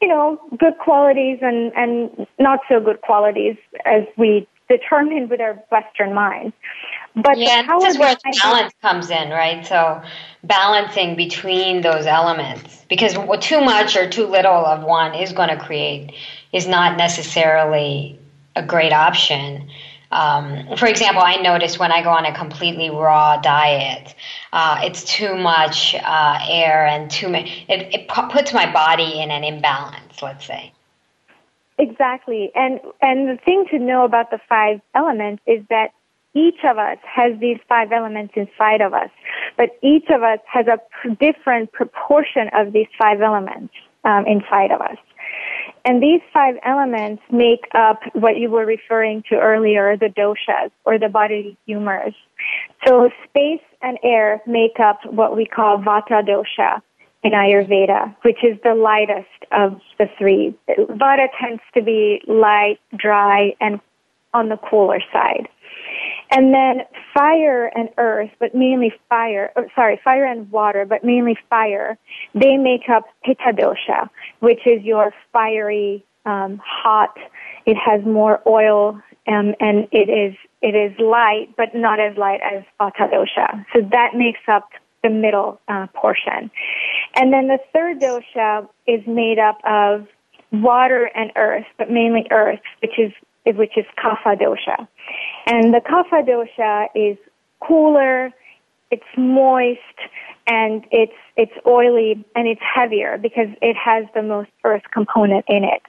[0.00, 5.62] you know, good qualities and, and not so good qualities as we determine with our
[5.70, 6.54] Western minds.
[7.14, 9.64] But yeah, this is where the balance comes in, right?
[9.66, 10.02] So
[10.42, 15.58] balancing between those elements, because too much or too little of one is going to
[15.58, 16.12] create
[16.52, 18.18] is not necessarily
[18.54, 19.68] a great option.
[20.10, 24.14] Um, for example, I notice when I go on a completely raw diet,
[24.52, 27.64] uh, it's too much uh, air and too much.
[27.68, 30.20] It, it puts my body in an imbalance.
[30.20, 30.72] Let's say.
[31.78, 35.92] Exactly, and and the thing to know about the five elements is that
[36.34, 39.10] each of us has these five elements inside of us,
[39.56, 40.78] but each of us has a
[41.16, 43.72] different proportion of these five elements
[44.04, 44.96] um, inside of us.
[45.84, 50.98] And these five elements make up what you were referring to earlier, the doshas or
[50.98, 52.14] the bodily humors.
[52.86, 56.82] So space and air make up what we call vata dosha
[57.22, 60.54] in Ayurveda, which is the lightest of the three.
[60.68, 63.80] Vata tends to be light, dry, and
[64.34, 65.48] on the cooler side.
[66.34, 71.36] And then fire and earth, but mainly fire, or, sorry, fire and water, but mainly
[71.50, 71.98] fire,
[72.34, 74.08] they make up Pitta dosha,
[74.40, 77.14] which is your fiery, um, hot,
[77.66, 82.40] it has more oil, um, and it is, it is light, but not as light
[82.40, 83.66] as Vata dosha.
[83.74, 84.70] So that makes up
[85.02, 86.50] the middle uh, portion.
[87.14, 90.06] And then the third dosha is made up of
[90.50, 93.12] water and earth, but mainly earth, which is
[93.44, 94.86] which is kapha dosha.
[95.46, 97.18] And the kapha dosha is
[97.60, 98.32] cooler,
[98.90, 99.78] it's moist,
[100.46, 105.64] and it's it's oily and it's heavier because it has the most earth component in
[105.64, 105.82] it.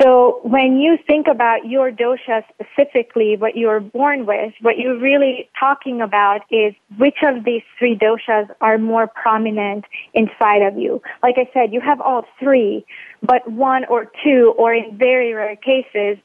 [0.00, 5.48] So when you think about your dosha specifically, what you're born with, what you're really
[5.58, 11.02] talking about is which of these three doshas are more prominent inside of you.
[11.22, 12.86] Like I said, you have all three,
[13.22, 16.18] but one or two, or in very rare cases,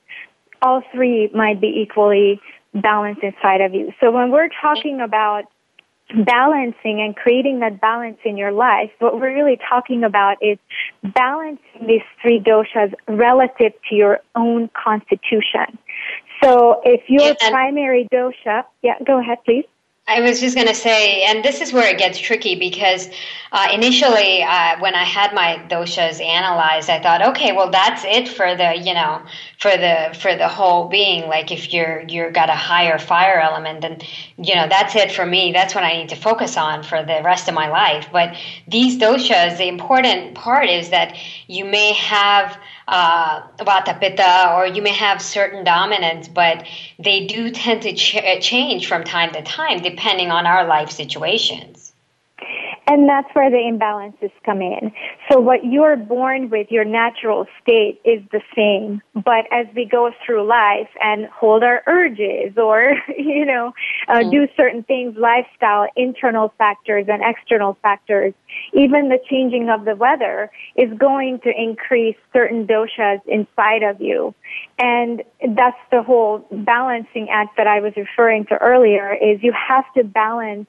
[0.63, 2.39] all three might be equally
[2.73, 3.91] balanced inside of you.
[3.99, 5.43] So when we're talking about
[6.25, 10.57] balancing and creating that balance in your life, what we're really talking about is
[11.03, 15.77] balancing these three doshas relative to your own constitution.
[16.41, 19.65] So if your yeah, primary dosha, yeah, go ahead, please.
[20.05, 23.07] I was just going to say, and this is where it gets tricky because
[23.53, 28.27] uh, initially, uh, when I had my doshas analyzed, I thought, okay, well, that's it
[28.27, 29.21] for the, you know,
[29.59, 31.29] for the for the whole being.
[31.29, 33.99] Like if you're you're got a higher fire element, then
[34.37, 35.53] you know that's it for me.
[35.53, 38.09] That's what I need to focus on for the rest of my life.
[38.11, 38.35] But
[38.67, 41.15] these doshas, the important part is that
[41.47, 46.65] you may have uh, Vata Pitta, or you may have certain dominants, but
[46.99, 51.93] they do tend to ch- change from time to time depending on our life situations.
[52.85, 54.91] And that's where the imbalances come in.
[55.31, 59.01] So what you're born with, your natural state is the same.
[59.13, 63.73] But as we go through life and hold our urges or, you know,
[64.09, 64.31] uh, mm.
[64.31, 68.33] do certain things, lifestyle, internal factors and external factors,
[68.73, 74.35] even the changing of the weather is going to increase certain doshas inside of you.
[74.77, 75.23] And
[75.55, 80.03] that's the whole balancing act that I was referring to earlier is you have to
[80.03, 80.67] balance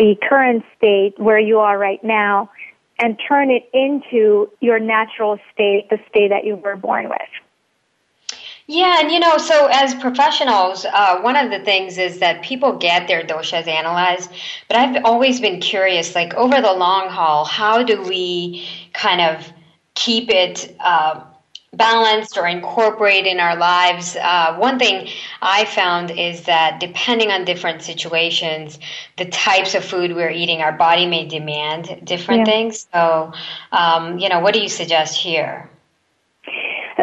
[0.00, 2.50] the current state where you are right now
[2.98, 8.40] and turn it into your natural state, the state that you were born with.
[8.66, 12.78] Yeah, and you know, so as professionals, uh, one of the things is that people
[12.78, 14.30] get their doshas analyzed,
[14.68, 19.52] but I've always been curious, like over the long haul, how do we kind of
[19.94, 21.24] keep it uh,
[21.72, 24.16] balanced or incorporate in our lives?
[24.16, 25.08] Uh, one thing
[25.40, 28.78] I found is that depending on different situations,
[29.16, 32.52] the types of food we're eating, our body may demand different yeah.
[32.52, 32.88] things.
[32.92, 33.32] So,
[33.72, 35.70] um, you know, what do you suggest here?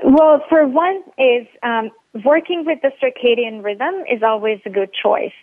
[0.04, 1.90] Well, for one is um,
[2.24, 5.34] working with the circadian rhythm is always a good choice.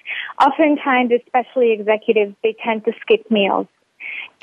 [0.40, 3.66] Oftentimes, especially executives, they tend to skip meals.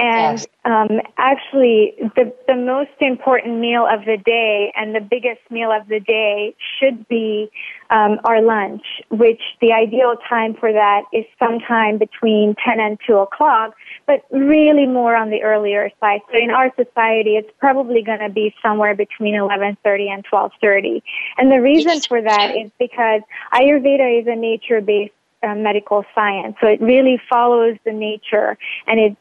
[0.02, 0.48] And yes.
[0.66, 5.88] um, actually, the the most important meal of the day and the biggest meal of
[5.88, 7.52] the day should be
[7.92, 13.18] um, our lunch, which the ideal time for that is sometime between 10 and 2
[13.18, 13.76] o'clock,
[14.08, 16.22] but really more on the earlier side.
[16.32, 21.04] So in our society, it's probably going to be somewhere between 11:30 and 12:30.
[21.38, 23.22] And the reason for that is because
[23.54, 26.56] Ayurveda is a nature-based uh, medical science.
[26.62, 29.18] So it really follows the nature and it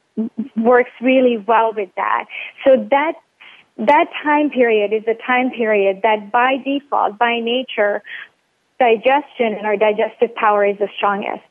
[0.56, 2.26] works really well with that.
[2.64, 3.14] So that
[3.78, 8.02] that time period is a time period that by default, by nature,
[8.80, 11.44] digestion and our digestive power is the strongest.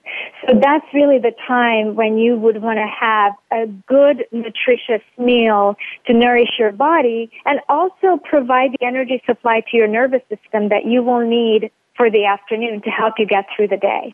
[0.46, 5.76] So that's really the time when you would want to have a good nutritious meal
[6.08, 10.86] to nourish your body and also provide the energy supply to your nervous system that
[10.86, 14.14] you will need for the afternoon to help you get through the day.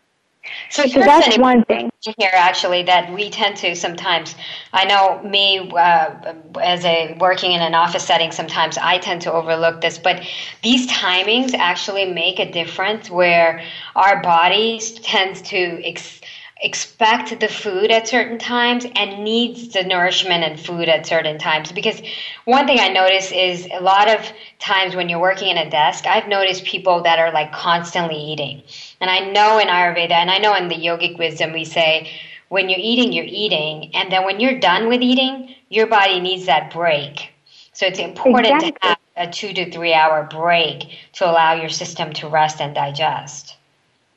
[0.69, 4.35] So, so that's one thing here actually that we tend to sometimes.
[4.73, 8.31] I know me uh, as a working in an office setting.
[8.31, 10.23] Sometimes I tend to overlook this, but
[10.61, 13.63] these timings actually make a difference where
[13.95, 15.81] our bodies tends to.
[15.83, 16.21] Ex-
[16.61, 21.71] expect the food at certain times and needs the nourishment and food at certain times.
[21.71, 22.01] Because
[22.45, 24.25] one thing I notice is a lot of
[24.59, 28.63] times when you're working in a desk, I've noticed people that are like constantly eating.
[29.01, 32.09] And I know in Ayurveda and I know in the yogic wisdom we say
[32.47, 33.91] when you're eating, you're eating.
[33.93, 37.33] And then when you're done with eating, your body needs that break.
[37.73, 38.71] So it's important exactly.
[38.71, 42.73] to have a two to three hour break to allow your system to rest and
[42.73, 43.57] digest.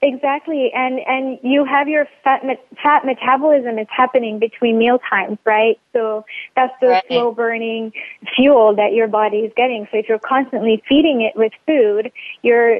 [0.01, 2.43] Exactly, and and you have your fat
[2.81, 5.81] fat metabolism is happening between meal times, right?
[5.93, 7.05] So that's the right.
[7.09, 7.93] slow burning
[8.37, 9.89] fuel that your body is getting.
[9.91, 12.79] So if you're constantly feeding it with food, you're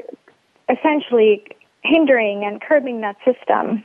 [0.69, 1.43] essentially
[1.83, 3.83] hindering and curbing that system.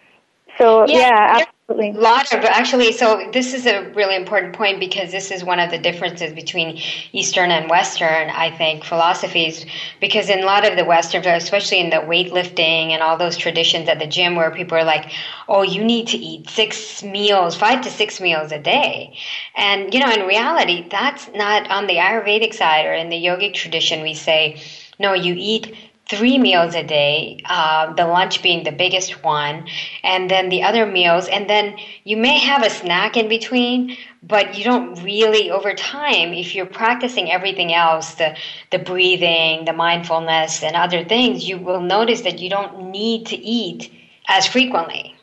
[0.56, 1.44] So yeah, yeah.
[1.66, 2.92] A lot of actually.
[2.92, 6.79] So this is a really important point because this is one of the differences between
[7.12, 8.29] Eastern and Western.
[8.29, 9.64] I think philosophies
[9.98, 13.88] because in a lot of the Western, especially in the weightlifting and all those traditions
[13.88, 15.11] at the gym, where people are like,
[15.48, 19.16] "Oh, you need to eat six meals, five to six meals a day,"
[19.57, 23.55] and you know, in reality, that's not on the Ayurvedic side or in the yogic
[23.55, 24.03] tradition.
[24.03, 24.61] We say,
[24.98, 25.74] "No, you eat."
[26.08, 29.66] Three meals a day, uh, the lunch being the biggest one,
[30.02, 34.58] and then the other meals, and then you may have a snack in between, but
[34.58, 38.36] you don't really over time if you're practicing everything else the
[38.70, 43.36] the breathing the mindfulness and other things you will notice that you don't need to
[43.36, 43.92] eat
[44.28, 45.14] as frequently.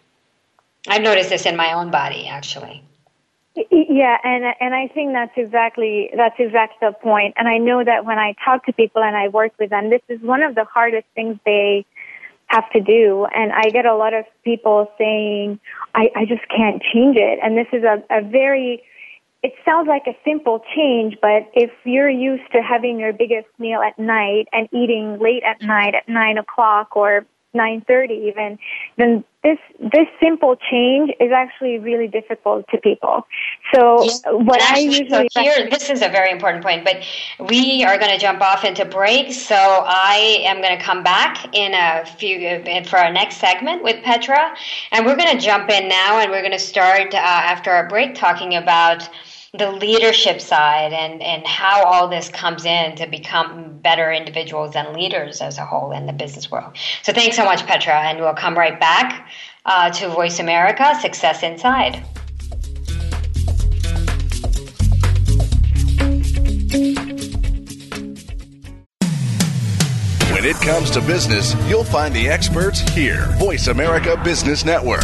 [0.88, 2.84] I've noticed this in my own body actually
[3.56, 7.34] yeah, and and I think that's exactly that's exactly the point.
[7.38, 10.02] And I know that when I talk to people and I work with them, this
[10.08, 11.86] is one of the hardest things they
[12.48, 13.26] have to do.
[13.34, 15.60] And I get a lot of people saying,
[15.96, 17.40] I, I just can't change it.
[17.44, 18.84] And this is a, a very
[19.44, 23.82] it sounds like a simple change, but if you're used to having your biggest meal
[23.82, 28.58] at night and eating late at night at nine o'clock or 9:30 even,
[28.98, 33.26] then this this simple change is actually really difficult to people.
[33.74, 36.86] So what I usually so here, this is a very important point.
[36.86, 37.04] But
[37.50, 41.56] we are going to jump off into break, so I am going to come back
[41.56, 44.54] in a few for our next segment with Petra,
[44.92, 47.88] and we're going to jump in now, and we're going to start uh, after our
[47.88, 49.10] break talking about
[49.54, 54.96] the leadership side and, and how all this comes in to become better individuals and
[54.96, 56.78] leaders as a whole in the business world.
[57.04, 59.28] So thanks so much, Petra, and we'll come right back
[59.66, 62.02] uh, to Voice America Success Inside.
[70.32, 73.26] When it comes to business, you'll find the experts here.
[73.38, 75.04] Voice America Business Network.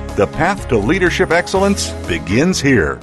[0.17, 2.99] The path to leadership excellence begins here.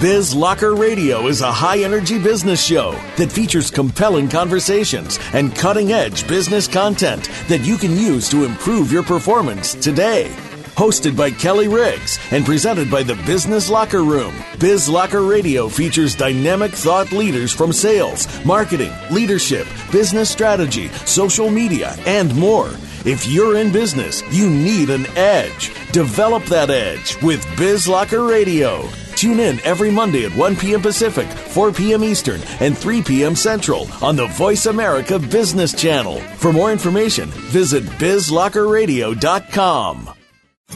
[0.00, 5.92] Biz Locker Radio is a high energy business show that features compelling conversations and cutting
[5.92, 10.34] edge business content that you can use to improve your performance today.
[10.74, 16.14] Hosted by Kelly Riggs and presented by the Business Locker Room, Biz Locker Radio features
[16.14, 22.70] dynamic thought leaders from sales, marketing, leadership, business strategy, social media, and more.
[23.04, 25.70] If you're in business, you need an edge.
[25.96, 28.86] Develop that edge with Biz Locker Radio.
[29.14, 30.82] Tune in every Monday at 1 p.m.
[30.82, 32.04] Pacific, 4 p.m.
[32.04, 33.34] Eastern, and 3 p.m.
[33.34, 36.20] Central on the Voice America Business Channel.
[36.36, 40.15] For more information, visit bizlockerradio.com.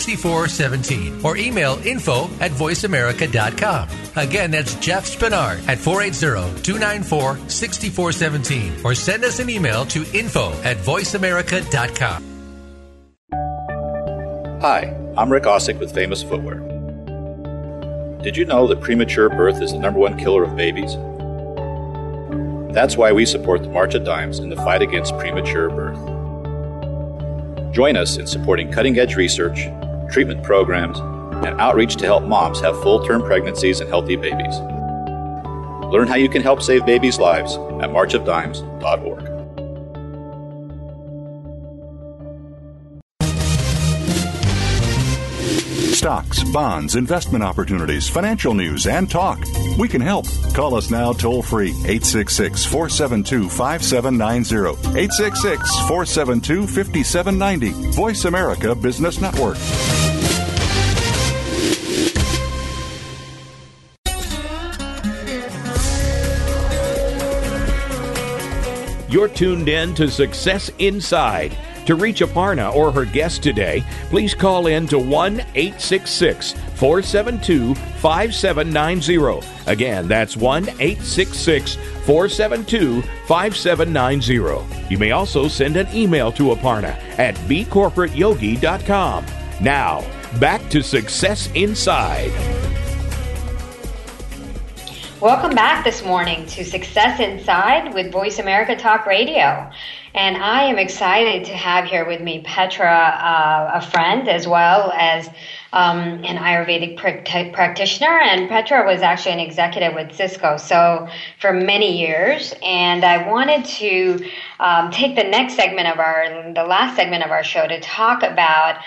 [0.00, 3.88] 6417 or email info at voiceamerica.com.
[4.16, 10.52] Again, that's Jeff Spinard at 480 294 6417 or send us an email to info
[10.62, 12.24] at voiceamerica.com.
[14.60, 16.58] Hi, I'm Rick Ausick with Famous Footwear.
[18.22, 20.96] Did you know that premature birth is the number one killer of babies?
[22.74, 25.98] That's why we support the March of Dimes in the fight against premature birth.
[27.72, 29.66] Join us in supporting cutting edge research,
[30.10, 30.98] treatment programs,
[31.44, 34.58] and outreach to help moms have full term pregnancies and healthy babies.
[35.92, 39.37] Learn how you can help save babies' lives at marchofdimes.org.
[45.98, 49.44] Stocks, bonds, investment opportunities, financial news, and talk.
[49.78, 50.26] We can help.
[50.54, 54.96] Call us now toll free 866 472 5790.
[54.96, 57.96] 866 472 5790.
[57.96, 59.58] Voice America Business Network.
[69.10, 71.58] You're tuned in to Success Inside.
[71.88, 79.48] To reach Aparna or her guest today, please call in to 1 866 472 5790.
[79.66, 84.90] Again, that's 1 866 472 5790.
[84.90, 89.24] You may also send an email to Aparna at bcorporateyogi.com.
[89.62, 90.04] Now,
[90.38, 92.67] back to Success Inside.
[95.20, 99.68] Welcome back this morning to Success Inside with Voice America Talk Radio.
[100.14, 104.92] And I am excited to have here with me Petra, uh, a friend, as well
[104.92, 105.26] as
[105.72, 108.20] um, an Ayurvedic pr- practitioner.
[108.20, 111.08] And Petra was actually an executive with Cisco so
[111.40, 112.54] for many years.
[112.62, 114.24] And I wanted to
[114.60, 118.22] um, take the next segment of our, the last segment of our show to talk
[118.22, 118.78] about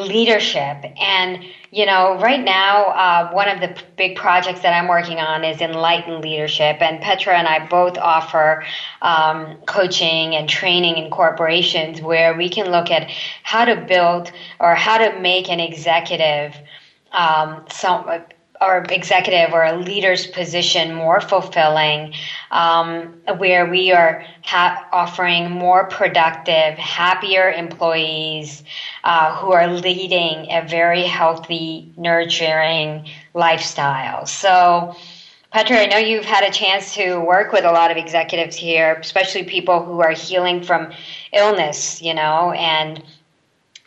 [0.00, 0.84] leadership.
[0.98, 5.44] And, you know, right now, uh, one of the big projects that I'm working on
[5.44, 6.80] is Enlightened Leadership.
[6.80, 8.64] And Petra and I both offer
[9.02, 13.10] um, coaching and training in corporations where we can look at
[13.42, 16.54] how to build or how to make an executive
[17.12, 18.08] um, some
[18.60, 22.14] or executive or a leader's position more fulfilling,
[22.50, 28.62] um, where we are ha- offering more productive, happier employees
[29.04, 34.26] uh, who are leading a very healthy, nurturing lifestyle.
[34.26, 34.96] So,
[35.52, 38.94] Petra, I know you've had a chance to work with a lot of executives here,
[39.00, 40.92] especially people who are healing from
[41.32, 43.02] illness, you know, and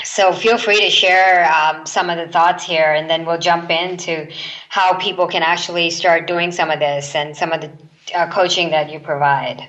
[0.03, 3.69] so feel free to share um, some of the thoughts here, and then we'll jump
[3.69, 4.31] into
[4.69, 7.71] how people can actually start doing some of this and some of the
[8.15, 9.67] uh, coaching that you provide.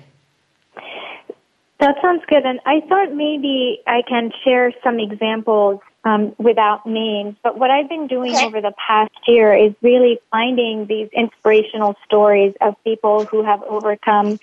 [1.80, 2.44] That sounds good.
[2.44, 7.36] And I thought maybe I can share some examples um, without names.
[7.42, 8.46] But what I've been doing okay.
[8.46, 14.38] over the past year is really finding these inspirational stories of people who have overcome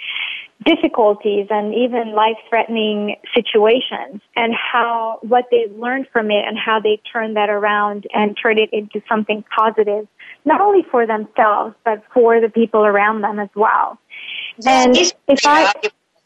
[0.66, 7.00] difficulties and even life-threatening situations and how what they learned from it and how they
[7.12, 10.06] turned that around and turned it into something positive,
[10.44, 13.98] not only for themselves, but for the people around them as well.
[14.66, 15.14] And if
[15.46, 15.74] I,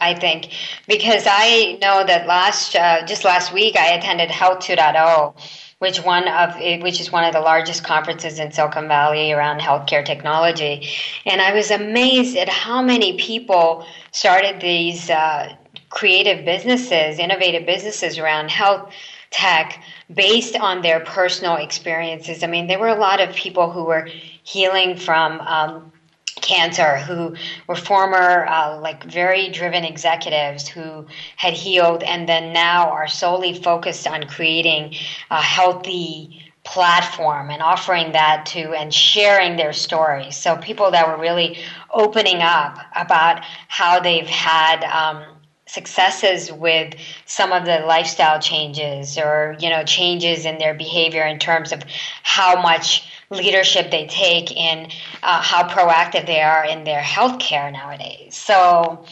[0.04, 0.50] I think,
[0.88, 5.36] because I know that last, uh, just last week I attended Health 2.0
[5.80, 10.06] which one of which is one of the largest conferences in Silicon Valley around healthcare
[10.06, 10.88] technology,
[11.26, 15.54] and I was amazed at how many people started these uh,
[15.90, 18.94] creative businesses, innovative businesses around health
[19.30, 19.84] tech
[20.14, 22.44] based on their personal experiences.
[22.44, 24.08] I mean, there were a lot of people who were
[24.44, 25.93] healing from um,
[26.42, 27.36] cancer who
[27.68, 31.06] were former uh, like very driven executives who
[31.38, 34.94] had healed and then now are solely focused on creating
[35.30, 41.22] a healthy platform and offering that to and sharing their stories so people that were
[41.22, 41.58] really
[41.94, 45.26] opening up about how they've had um,
[45.66, 46.94] successes with
[47.26, 51.84] some of the lifestyle changes or you know changes in their behavior in terms of
[52.22, 54.90] how much leadership they take in
[55.22, 58.36] uh, how proactive they are in their healthcare nowadays.
[58.36, 59.06] So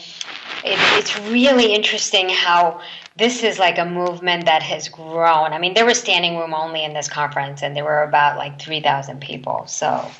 [0.64, 2.80] it, it's really interesting how
[3.16, 5.52] this is like a movement that has grown.
[5.52, 8.60] I mean, there was standing room only in this conference, and there were about like
[8.60, 9.66] 3,000 people.
[9.66, 10.10] So,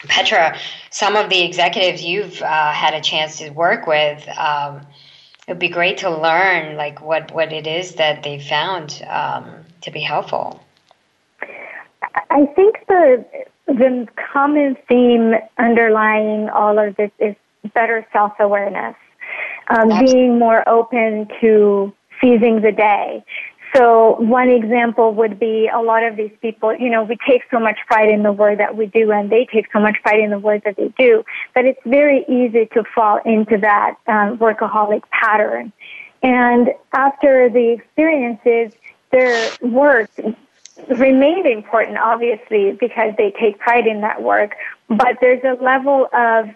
[0.00, 0.58] Petra,
[0.90, 4.80] some of the executives you've uh, had a chance to work with, um,
[5.46, 9.64] it would be great to learn like what, what it is that they found um,
[9.82, 10.63] to be helpful.
[12.30, 13.24] I think the
[13.66, 17.34] the common theme underlying all of this is
[17.72, 18.96] better self awareness,
[19.68, 23.24] um, being more open to seizing the day.
[23.74, 27.58] So one example would be a lot of these people, you know, we take so
[27.58, 30.30] much pride in the work that we do and they take so much pride in
[30.30, 31.24] the work that they do
[31.54, 35.72] but it's very easy to fall into that um, workaholic pattern.
[36.22, 38.72] And after the experiences,
[39.10, 40.10] their work
[40.88, 44.54] remained important, obviously, because they take pride in that work.
[44.88, 46.46] But there's a level of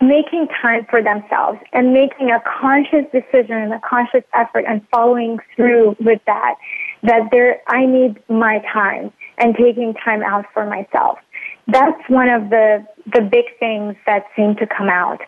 [0.00, 5.38] making time for themselves and making a conscious decision and a conscious effort and following
[5.54, 6.54] through with that.
[7.02, 11.18] That there, I need my time and taking time out for myself.
[11.66, 15.20] That's one of the the big things that seem to come out.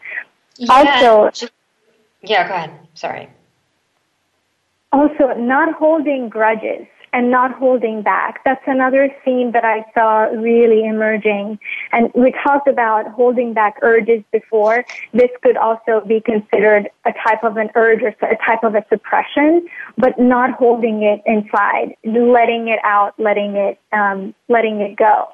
[0.56, 0.72] Yeah.
[0.72, 1.48] Also,
[2.22, 2.70] yeah, go ahead.
[2.94, 3.28] Sorry.
[4.92, 6.86] Also, not holding grudges
[7.16, 8.44] and not holding back.
[8.44, 11.58] That's another theme that I saw really emerging.
[11.90, 14.84] And we talked about holding back urges before.
[15.14, 18.84] This could also be considered a type of an urge or a type of a
[18.90, 25.28] suppression, but not holding it inside, letting it out, letting it, um, letting it go.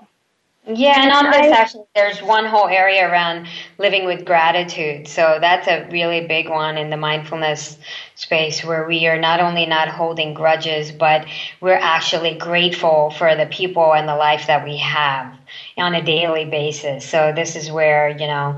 [0.65, 3.49] Yeah, and on this actually, there's one whole area around
[3.79, 5.09] living with gratitude.
[5.09, 7.79] So that's a really big one in the mindfulness
[8.15, 11.27] space where we are not only not holding grudges, but
[11.61, 15.37] we're actually grateful for the people and the life that we have
[15.79, 17.09] on a daily basis.
[17.09, 18.57] So this is where, you know,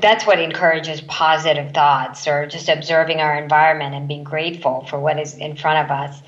[0.00, 5.20] that's what encourages positive thoughts or just observing our environment and being grateful for what
[5.20, 6.20] is in front of us.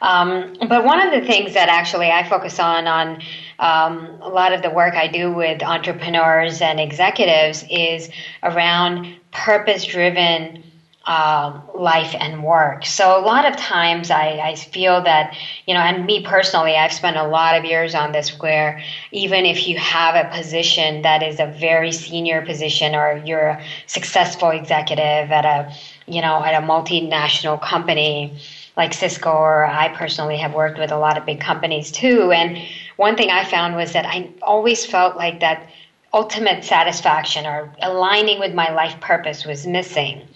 [0.00, 3.22] Um, but one of the things that actually I focus on on
[3.62, 8.10] um, a lot of the work I do with entrepreneurs and executives is
[8.42, 10.64] around purpose driven
[11.06, 12.84] um, life and work.
[12.84, 15.36] So a lot of times I, I feel that,
[15.66, 18.82] you know, and me personally, I've spent a lot of years on this where
[19.12, 23.64] even if you have a position that is a very senior position or you're a
[23.86, 25.72] successful executive at a,
[26.06, 28.36] you know, at a multinational company
[28.76, 32.32] like Cisco or I personally have worked with a lot of big companies too.
[32.32, 32.58] And
[32.96, 35.68] one thing I found was that I always felt like that
[36.12, 40.28] ultimate satisfaction or aligning with my life purpose was missing.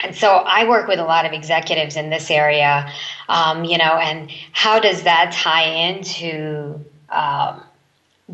[0.00, 2.90] And so I work with a lot of executives in this area,
[3.28, 7.62] um, you know, and how does that tie into um,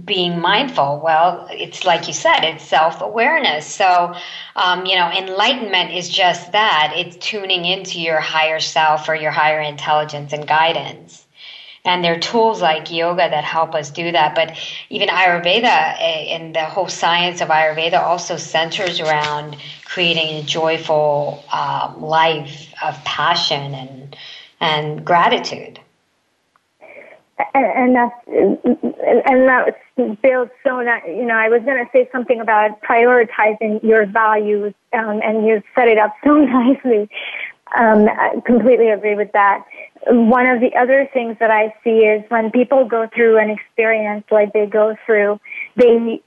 [0.05, 1.01] being mindful?
[1.03, 3.67] Well, it's like you said, it's self awareness.
[3.67, 4.15] So,
[4.55, 9.33] um, you know, enlightenment is just that it's tuning into your higher self or your
[9.33, 11.26] higher intelligence and guidance.
[11.87, 14.35] And there are tools like yoga that help us do that.
[14.35, 14.59] But
[14.91, 21.45] even Ayurveda eh, and the whole science of Ayurveda also centers around creating a joyful
[21.53, 24.17] um, life of passion and
[24.61, 25.79] and gratitude.
[27.55, 29.79] And, and that's and that
[30.23, 34.75] builds so not you know I was going to say something about prioritizing your values
[34.93, 37.09] um, and you set it up so nicely.
[37.77, 39.65] Um, I completely agree with that
[40.09, 44.25] one of the other things that I see is when people go through an experience
[44.31, 45.41] like they go through,
[45.77, 46.23] they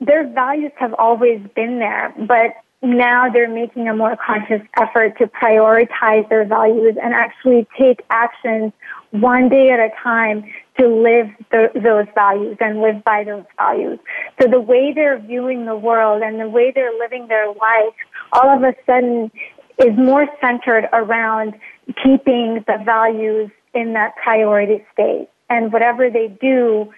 [0.00, 5.26] their values have always been there, but now they're making a more conscious effort to
[5.26, 8.72] prioritize their values and actually take actions
[9.10, 10.44] one day at a time
[10.78, 13.98] to live those values and live by those values.
[14.40, 17.94] So the way they're viewing the world and the way they're living their life
[18.32, 19.30] all of a sudden
[19.78, 21.54] is more centered around
[22.02, 25.28] keeping the values in that priority state.
[25.48, 26.92] And whatever they do,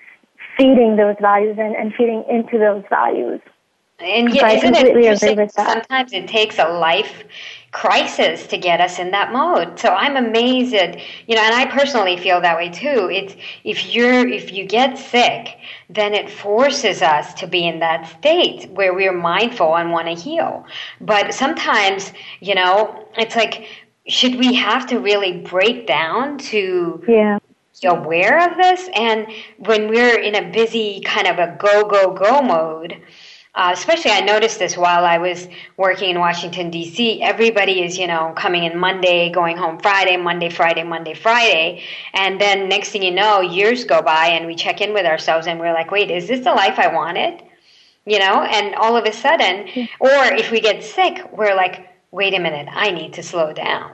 [0.57, 3.41] feeding those values and, and feeding into those values.
[4.01, 5.49] And yet, isn't it interesting?
[5.49, 7.25] Sometimes it takes a life
[7.73, 9.79] crisis to get us in that mode.
[9.79, 13.11] So I'm amazed at you know, and I personally feel that way too.
[13.13, 13.35] It's
[13.65, 15.59] if you're if you get sick,
[15.91, 20.15] then it forces us to be in that state where we're mindful and want to
[20.15, 20.65] heal.
[21.01, 23.67] But sometimes, you know, it's like
[24.07, 27.39] should we have to really break down to yeah
[27.85, 29.29] aware of this and
[29.59, 33.01] when we're in a busy kind of a go go go mode
[33.55, 37.23] uh, especially, I noticed this while I was working in Washington, D.C.
[37.23, 41.83] Everybody is, you know, coming in Monday, going home Friday, Monday, Friday, Monday, Friday.
[42.15, 45.47] And then next thing you know, years go by and we check in with ourselves
[45.47, 47.43] and we're like, wait, is this the life I wanted?
[48.07, 52.35] You know, and all of a sudden, or if we get sick, we're like, wait
[52.35, 53.93] a minute, I need to slow down.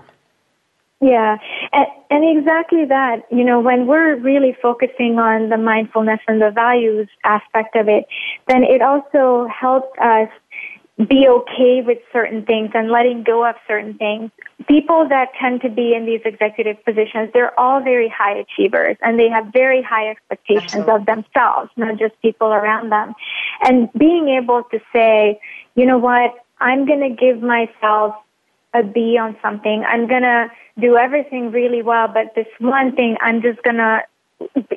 [1.00, 1.36] Yeah,
[1.75, 3.22] and, and exactly that.
[3.31, 8.07] You know, when we're really focusing on the mindfulness and the values aspect of it,
[8.49, 10.29] then it also helps us
[10.97, 14.31] be okay with certain things and letting go of certain things.
[14.68, 19.18] People that tend to be in these executive positions, they're all very high achievers and
[19.18, 20.95] they have very high expectations Absolutely.
[20.95, 23.14] of themselves, not just people around them.
[23.62, 25.41] And being able to say,
[25.75, 28.14] you know what, I'm going to give myself
[28.75, 29.85] a B on something.
[29.87, 30.49] I'm going to
[30.79, 34.03] do everything really well, but this one thing I'm just gonna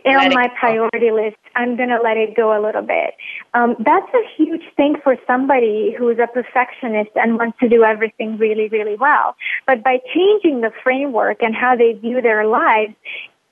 [0.06, 3.16] on my priority list, I'm going to let it go a little bit.
[3.54, 8.38] Um, that's a huge thing for somebody who's a perfectionist and wants to do everything
[8.38, 9.36] really, really well.
[9.66, 12.93] But by changing the framework and how they view their lives,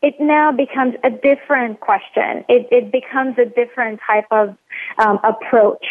[0.02, 2.46] it now becomes a different question.
[2.48, 4.56] It, it becomes a different type of
[5.00, 5.86] um, approach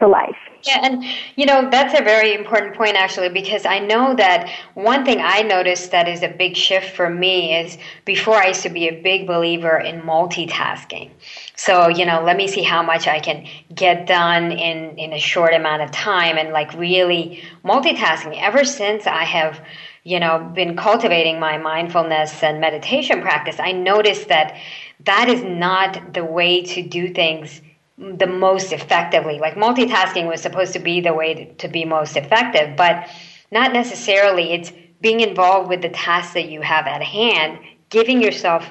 [0.00, 0.36] to life.
[0.62, 1.04] Yeah, and
[1.36, 5.42] you know, that's a very important point actually, because I know that one thing I
[5.42, 9.00] noticed that is a big shift for me is before I used to be a
[9.00, 11.10] big believer in multitasking.
[11.56, 15.18] So, you know, let me see how much I can get done in, in a
[15.18, 18.38] short amount of time and like really multitasking.
[18.40, 19.62] Ever since I have,
[20.04, 24.56] you know, been cultivating my mindfulness and meditation practice, I noticed that
[25.04, 27.62] that is not the way to do things
[28.00, 29.38] the most effectively.
[29.38, 33.08] Like multitasking was supposed to be the way to, be most effective, but
[33.50, 34.52] not necessarily.
[34.52, 37.58] It's being involved with the task that you have at hand,
[37.90, 38.70] giving yourself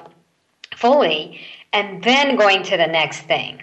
[0.76, 1.40] fully,
[1.74, 3.62] and then going to the next thing.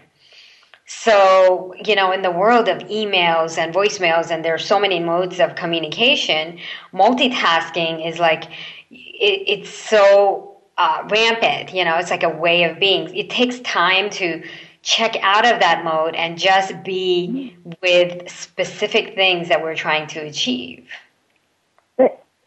[0.88, 5.00] So, you know, in the world of emails and voicemails, and there are so many
[5.00, 6.60] modes of communication,
[6.92, 8.44] multitasking is like,
[8.90, 11.74] it, it's so uh, rampant.
[11.74, 13.12] You know, it's like a way of being.
[13.16, 14.44] It takes time to
[14.86, 20.20] check out of that mode and just be with specific things that we're trying to
[20.20, 20.88] achieve.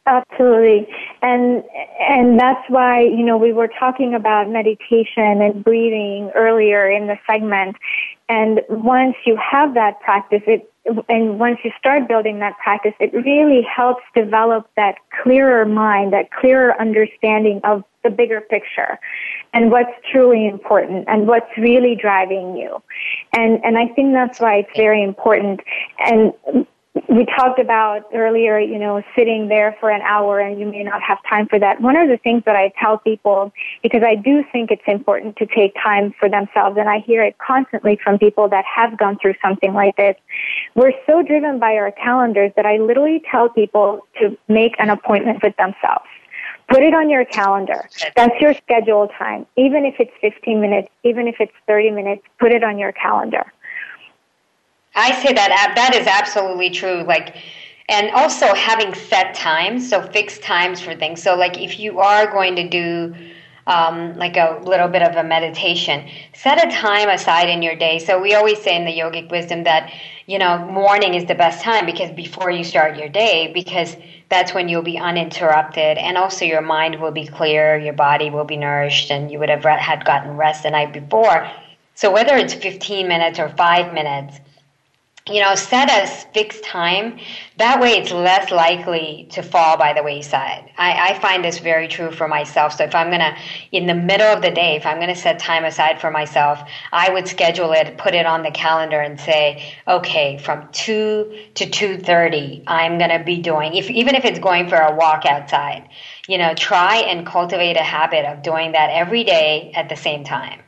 [0.06, 0.88] Absolutely.
[1.22, 1.64] And
[2.00, 7.20] and that's why, you know, we were talking about meditation and breathing earlier in the
[7.30, 7.76] segment.
[8.28, 10.72] And once you have that practice, it
[11.08, 16.32] and once you start building that practice, it really helps develop that clearer mind, that
[16.32, 19.00] clearer understanding of the bigger picture
[19.54, 22.82] and what's truly important and what's really driving you.
[23.34, 25.62] And, and I think that's why it's very important.
[26.00, 26.34] And
[27.08, 31.02] we talked about earlier, you know, sitting there for an hour and you may not
[31.02, 31.80] have time for that.
[31.82, 35.45] One of the things that I tell people, because I do think it's important to
[35.45, 39.36] take time for themselves, and I hear it constantly from people that have gone through
[39.41, 40.16] something like this.
[40.76, 45.41] We're so driven by our calendars that I literally tell people to make an appointment
[45.43, 46.06] with themselves.
[46.70, 47.89] Put it on your calendar.
[48.15, 49.45] That's your scheduled time.
[49.57, 53.51] Even if it's 15 minutes, even if it's 30 minutes, put it on your calendar.
[54.95, 57.03] I say that that is absolutely true.
[57.03, 57.36] Like,
[57.89, 61.24] and also having set times, so fixed times for things.
[61.24, 63.15] So, like, if you are going to do
[63.70, 67.99] um, like a little bit of a meditation, set a time aside in your day.
[67.99, 69.93] So we always say in the yogic wisdom that
[70.26, 73.95] you know morning is the best time because before you start your day, because
[74.28, 78.43] that's when you'll be uninterrupted and also your mind will be clear, your body will
[78.43, 81.49] be nourished, and you would have had gotten rest the night before.
[81.93, 84.39] So whether it's 15 minutes or five minutes,
[85.30, 87.20] you know, set a fixed time.
[87.58, 90.72] That way it's less likely to fall by the wayside.
[90.78, 92.74] I, I find this very true for myself.
[92.74, 93.36] So if I'm going to,
[93.72, 96.62] in the middle of the day, if I'm going to set time aside for myself,
[96.92, 101.66] I would schedule it, put it on the calendar and say, okay, from 2 to
[101.66, 105.90] 2.30, I'm going to be doing, if, even if it's going for a walk outside,
[106.28, 110.24] you know, try and cultivate a habit of doing that every day at the same
[110.24, 110.62] time.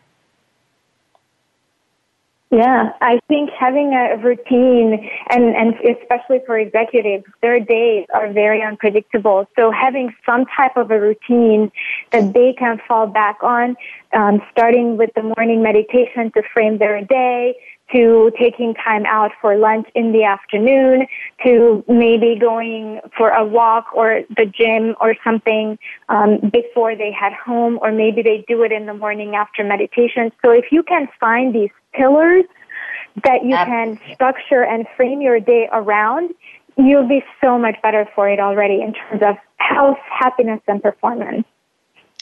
[2.51, 8.61] Yeah, I think having a routine and, and especially for executives, their days are very
[8.61, 9.47] unpredictable.
[9.57, 11.71] So having some type of a routine
[12.11, 13.77] that they can fall back on,
[14.13, 17.55] um, starting with the morning meditation to frame their day,
[17.93, 21.07] to taking time out for lunch in the afternoon,
[21.45, 25.79] to maybe going for a walk or the gym or something
[26.09, 30.31] um, before they head home, or maybe they do it in the morning after meditation.
[30.43, 32.45] So if you can find these pillars
[33.23, 36.31] that you can structure and frame your day around,
[36.77, 41.45] you'll be so much better for it already in terms of health, happiness, and performance.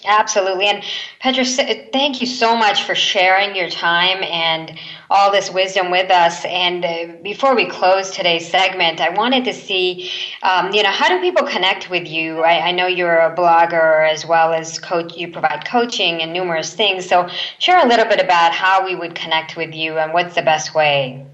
[0.06, 0.66] Absolutely.
[0.68, 0.84] And
[1.20, 4.80] Petra, thank you so much for sharing your time and
[5.10, 6.45] all this wisdom with us.
[6.45, 10.10] And uh, before we close today's segment, I wanted to see,
[10.41, 12.43] um, you know, how do people connect with you?
[12.43, 15.18] I, I, know you're a blogger as well as coach.
[15.18, 17.06] You provide coaching and numerous things.
[17.06, 17.28] So
[17.58, 20.74] share a little bit about how we would connect with you and what's the best
[20.74, 21.26] way.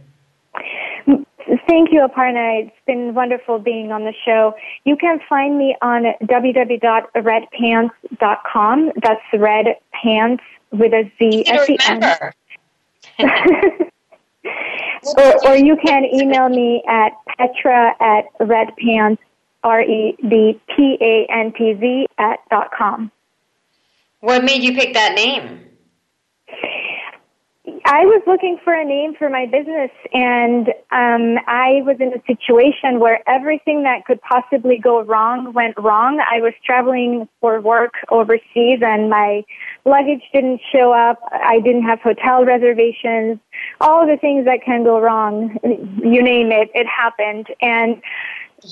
[1.67, 2.65] Thank you, Aparna.
[2.65, 4.53] It's been wonderful being on the show.
[4.83, 8.91] You can find me on www.redpantz.com.
[9.01, 12.05] That's red pants with a Z at the end.
[15.17, 19.17] or, or you can email me at petra at redpantz,
[19.63, 20.27] R-E-D-P-A-N-T-Z
[22.17, 23.11] at dot com.
[24.19, 25.61] What made you pick that name?
[27.67, 32.21] I was looking for a name for my business and um, I was in a
[32.27, 36.19] situation where everything that could possibly go wrong went wrong.
[36.19, 39.43] I was traveling for work overseas and my
[39.83, 41.19] luggage didn't show up.
[41.31, 43.39] I didn't have hotel reservations.
[43.81, 47.47] All the things that can go wrong, you name it, it happened.
[47.61, 47.99] And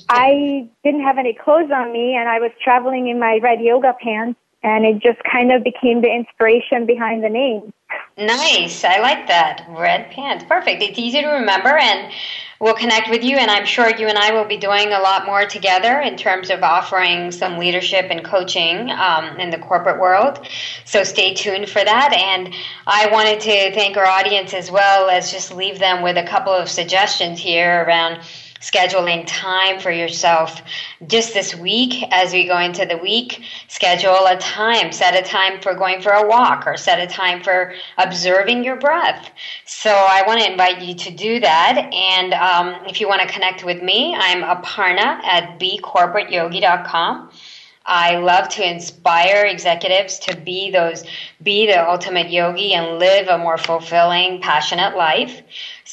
[0.10, 3.96] I didn't have any clothes on me and I was traveling in my red yoga
[4.00, 7.74] pants and it just kind of became the inspiration behind the name.
[8.18, 8.84] Nice.
[8.84, 9.66] I like that.
[9.70, 10.46] Red pants.
[10.48, 10.82] Perfect.
[10.82, 12.12] It's easy to remember and
[12.60, 15.26] we'll connect with you and I'm sure you and I will be doing a lot
[15.26, 20.48] more together in terms of offering some leadership and coaching um, in the corporate world.
[20.86, 22.14] So stay tuned for that.
[22.14, 22.54] And
[22.88, 26.54] I wanted to thank our audience as well as just leave them with a couple
[26.54, 28.22] of suggestions here around
[28.64, 30.62] scheduling time for yourself.
[31.06, 34.94] Just this week as we go into the week schedule a time.
[34.94, 38.78] Set a time for going for a walk or set a time for observing your
[38.78, 39.30] breath.
[39.66, 41.90] So i want to invite you to do that.
[41.94, 47.30] And um, if you want to connect with me i'm aparna at bcorporateyogi.com
[47.86, 51.04] I love to inspire executives to be those,
[51.42, 55.42] be the ultimate yogi and live a more fulfilling, passionate life.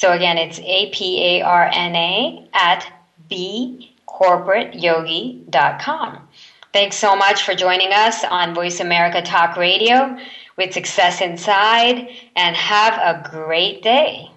[0.00, 2.90] So again, it's A-P-A-R-N-A at
[3.30, 6.28] bcorporateyogi.com.
[6.72, 10.16] Thanks so much for joining us on Voice America Talk Radio
[10.56, 14.30] with Success Inside and have a great day.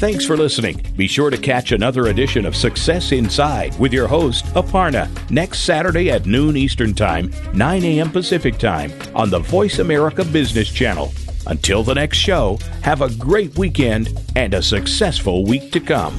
[0.00, 0.82] Thanks for listening.
[0.96, 6.10] Be sure to catch another edition of Success Inside with your host, Aparna, next Saturday
[6.10, 8.10] at noon Eastern Time, 9 a.m.
[8.10, 11.12] Pacific Time on the Voice America Business Channel.
[11.48, 16.18] Until the next show, have a great weekend and a successful week to come.